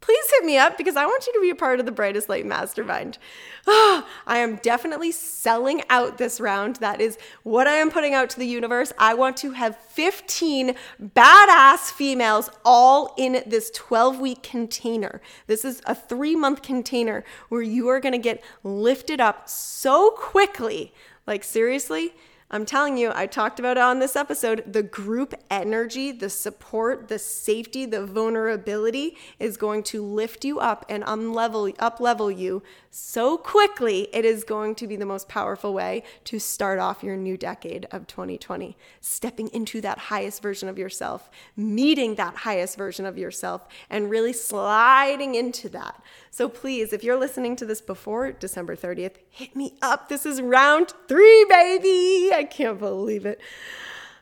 please 0.05 0.25
hit 0.29 0.45
me 0.45 0.55
up 0.55 0.77
because 0.77 0.95
I 0.95 1.05
want 1.05 1.25
you 1.25 1.33
to 1.33 1.41
be 1.41 1.49
a 1.49 1.55
part 1.55 1.79
of 1.79 1.87
the 1.87 1.91
Brightest 1.91 2.29
Light 2.29 2.45
Mastermind. 2.45 3.17
Oh, 3.65 4.07
I 4.27 4.37
am 4.37 4.57
definitely 4.57 5.11
selling 5.11 5.81
out 5.89 6.19
this 6.19 6.39
round. 6.39 6.75
That 6.75 7.01
is 7.01 7.17
what 7.41 7.67
I 7.67 7.77
am 7.77 7.89
putting 7.89 8.13
out 8.13 8.29
to 8.31 8.39
the 8.39 8.45
universe. 8.45 8.93
I 8.99 9.15
want 9.15 9.35
to 9.37 9.51
have 9.51 9.75
15 9.75 10.75
badass 11.01 11.91
females 11.91 12.51
all 12.63 13.15
in 13.17 13.41
this 13.47 13.71
12 13.71 14.19
week 14.19 14.43
container. 14.43 15.21
This 15.47 15.65
is 15.65 15.81
a 15.87 15.95
three 15.95 16.35
month 16.35 16.61
container 16.61 17.23
where 17.49 17.63
you 17.63 17.87
are 17.87 17.99
going 17.99 18.13
to 18.13 18.19
get 18.19 18.43
lifted 18.63 19.19
up 19.19 19.49
so 19.49 20.11
quickly. 20.11 20.93
Like, 21.25 21.43
seriously 21.43 22.13
I'm 22.55 22.65
telling 22.65 22.97
you, 22.97 23.11
I 23.13 23.27
talked 23.27 23.59
about 23.59 23.75
it 23.75 23.83
on 23.83 23.99
this 23.99 24.15
episode. 24.15 24.63
The 24.65 24.81
group 24.81 25.33
energy, 25.49 26.13
the 26.13 26.29
support, 26.29 27.09
the 27.09 27.19
safety, 27.19 27.85
the 27.85 28.05
vulnerability 28.05 29.17
is 29.39 29.57
going 29.57 29.83
to 29.83 30.01
lift 30.01 30.45
you 30.45 30.61
up 30.61 30.85
and 30.87 31.03
unlevel, 31.03 31.75
up 31.79 31.99
level 31.99 32.31
you 32.31 32.63
so 32.89 33.37
quickly. 33.37 34.07
It 34.13 34.23
is 34.23 34.45
going 34.45 34.75
to 34.75 34.87
be 34.87 34.95
the 34.95 35.05
most 35.05 35.27
powerful 35.27 35.73
way 35.73 36.03
to 36.23 36.39
start 36.39 36.79
off 36.79 37.03
your 37.03 37.17
new 37.17 37.35
decade 37.35 37.87
of 37.91 38.07
2020. 38.07 38.77
Stepping 39.01 39.49
into 39.49 39.81
that 39.81 39.97
highest 39.97 40.41
version 40.41 40.69
of 40.69 40.79
yourself, 40.79 41.29
meeting 41.57 42.15
that 42.15 42.35
highest 42.37 42.77
version 42.77 43.05
of 43.05 43.17
yourself, 43.17 43.67
and 43.89 44.09
really 44.09 44.31
sliding 44.31 45.35
into 45.35 45.67
that. 45.67 46.01
So 46.31 46.47
please, 46.47 46.93
if 46.93 47.03
you're 47.03 47.19
listening 47.19 47.57
to 47.57 47.65
this 47.65 47.81
before 47.81 48.31
December 48.31 48.77
30th, 48.77 49.15
hit 49.29 49.57
me 49.57 49.73
up. 49.81 50.07
This 50.07 50.25
is 50.25 50.41
round 50.41 50.93
three, 51.09 51.45
baby. 51.49 52.33
I 52.33 52.44
can't 52.45 52.79
believe 52.79 53.25
it. 53.25 53.39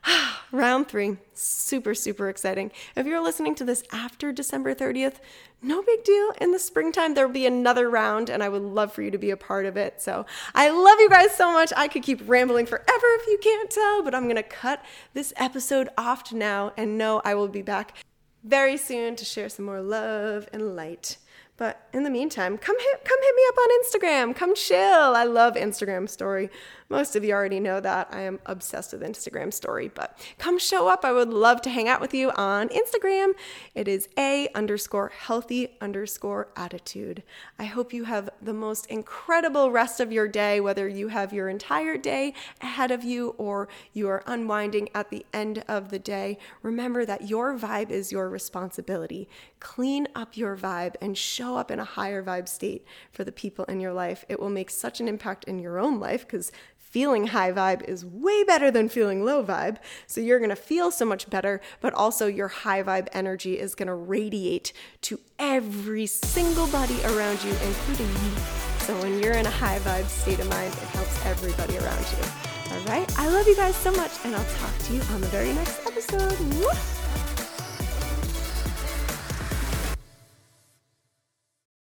round 0.52 0.88
three, 0.88 1.16
super, 1.32 1.94
super 1.94 2.28
exciting. 2.28 2.70
If 2.96 3.06
you're 3.06 3.22
listening 3.22 3.54
to 3.56 3.64
this 3.64 3.82
after 3.92 4.32
December 4.32 4.74
30th, 4.74 5.16
no 5.62 5.82
big 5.82 6.04
deal. 6.04 6.32
In 6.40 6.52
the 6.52 6.58
springtime, 6.58 7.14
there'll 7.14 7.32
be 7.32 7.46
another 7.46 7.88
round, 7.88 8.28
and 8.28 8.42
I 8.42 8.48
would 8.48 8.62
love 8.62 8.92
for 8.92 9.02
you 9.02 9.10
to 9.10 9.18
be 9.18 9.30
a 9.30 9.36
part 9.36 9.66
of 9.66 9.76
it. 9.76 10.00
So 10.02 10.26
I 10.54 10.70
love 10.70 11.00
you 11.00 11.08
guys 11.08 11.34
so 11.34 11.52
much. 11.52 11.72
I 11.76 11.88
could 11.88 12.02
keep 12.02 12.20
rambling 12.28 12.66
forever 12.66 12.84
if 12.86 13.26
you 13.26 13.38
can't 13.42 13.70
tell, 13.70 14.02
but 14.02 14.14
I'm 14.14 14.24
going 14.24 14.36
to 14.36 14.42
cut 14.42 14.84
this 15.14 15.32
episode 15.36 15.88
off 15.96 16.32
now 16.32 16.72
and 16.76 16.98
know 16.98 17.22
I 17.24 17.34
will 17.34 17.48
be 17.48 17.62
back 17.62 17.96
very 18.42 18.76
soon 18.76 19.16
to 19.16 19.24
share 19.24 19.48
some 19.48 19.64
more 19.64 19.80
love 19.80 20.48
and 20.52 20.76
light. 20.76 21.16
But 21.56 21.88
in 21.92 22.02
the 22.02 22.10
meantime, 22.10 22.58
come 22.58 22.78
hit, 22.78 23.04
come 23.04 23.18
hit 23.22 23.34
me 23.36 23.42
up 23.48 23.58
on 23.58 23.68
Instagram. 23.84 24.36
Come 24.36 24.54
chill. 24.56 25.14
I 25.14 25.22
love 25.22 25.54
Instagram 25.54 26.08
story. 26.08 26.50
Most 26.90 27.16
of 27.16 27.24
you 27.24 27.32
already 27.32 27.60
know 27.60 27.80
that. 27.80 28.08
I 28.12 28.20
am 28.20 28.40
obsessed 28.44 28.92
with 28.92 29.02
Instagram 29.02 29.52
story, 29.52 29.88
but 29.88 30.18
come 30.38 30.58
show 30.58 30.88
up. 30.88 31.04
I 31.04 31.12
would 31.12 31.30
love 31.30 31.62
to 31.62 31.70
hang 31.70 31.88
out 31.88 32.00
with 32.00 32.12
you 32.12 32.30
on 32.32 32.68
Instagram. 32.68 33.32
It 33.74 33.88
is 33.88 34.08
a 34.18 34.48
underscore 34.54 35.08
healthy 35.08 35.76
underscore 35.80 36.48
attitude. 36.56 37.22
I 37.58 37.64
hope 37.64 37.92
you 37.92 38.04
have 38.04 38.30
the 38.42 38.52
most 38.52 38.86
incredible 38.86 39.70
rest 39.70 39.98
of 39.98 40.12
your 40.12 40.28
day, 40.28 40.60
whether 40.60 40.86
you 40.86 41.08
have 41.08 41.32
your 41.32 41.48
entire 41.48 41.96
day 41.96 42.34
ahead 42.60 42.90
of 42.90 43.02
you 43.02 43.30
or 43.38 43.68
you 43.92 44.08
are 44.08 44.22
unwinding 44.26 44.88
at 44.94 45.10
the 45.10 45.24
end 45.32 45.64
of 45.66 45.88
the 45.88 45.98
day. 45.98 46.36
Remember 46.62 47.06
that 47.06 47.28
your 47.28 47.56
vibe 47.56 47.90
is 47.90 48.12
your 48.12 48.28
responsibility. 48.28 49.28
Clean 49.64 50.06
up 50.14 50.36
your 50.36 50.58
vibe 50.58 50.94
and 51.00 51.16
show 51.16 51.56
up 51.56 51.70
in 51.70 51.80
a 51.80 51.84
higher 51.84 52.22
vibe 52.22 52.48
state 52.48 52.84
for 53.10 53.24
the 53.24 53.32
people 53.32 53.64
in 53.64 53.80
your 53.80 53.94
life. 53.94 54.22
It 54.28 54.38
will 54.38 54.50
make 54.50 54.68
such 54.68 55.00
an 55.00 55.08
impact 55.08 55.44
in 55.44 55.58
your 55.58 55.78
own 55.78 55.98
life 55.98 56.26
because 56.26 56.52
feeling 56.76 57.28
high 57.28 57.50
vibe 57.50 57.82
is 57.88 58.04
way 58.04 58.44
better 58.44 58.70
than 58.70 58.90
feeling 58.90 59.24
low 59.24 59.42
vibe. 59.42 59.78
So 60.06 60.20
you're 60.20 60.38
going 60.38 60.50
to 60.50 60.54
feel 60.54 60.90
so 60.90 61.06
much 61.06 61.30
better, 61.30 61.62
but 61.80 61.94
also 61.94 62.26
your 62.26 62.48
high 62.48 62.82
vibe 62.82 63.08
energy 63.12 63.58
is 63.58 63.74
going 63.74 63.88
to 63.88 63.94
radiate 63.94 64.74
to 65.00 65.18
every 65.38 66.04
single 66.04 66.66
body 66.66 67.02
around 67.06 67.42
you, 67.42 67.52
including 67.52 68.08
you. 68.08 68.36
So 68.80 68.94
when 69.00 69.18
you're 69.18 69.32
in 69.32 69.46
a 69.46 69.50
high 69.50 69.78
vibe 69.78 70.08
state 70.08 70.40
of 70.40 70.48
mind, 70.50 70.74
it 70.74 70.88
helps 70.88 71.24
everybody 71.24 71.78
around 71.78 72.04
you. 72.12 72.74
All 72.74 72.84
right. 72.84 73.18
I 73.18 73.30
love 73.30 73.48
you 73.48 73.56
guys 73.56 73.76
so 73.76 73.92
much, 73.92 74.12
and 74.26 74.36
I'll 74.36 74.44
talk 74.58 74.76
to 74.78 74.92
you 74.92 75.00
on 75.12 75.22
the 75.22 75.28
very 75.28 75.54
next 75.54 75.86
episode. 75.86 76.93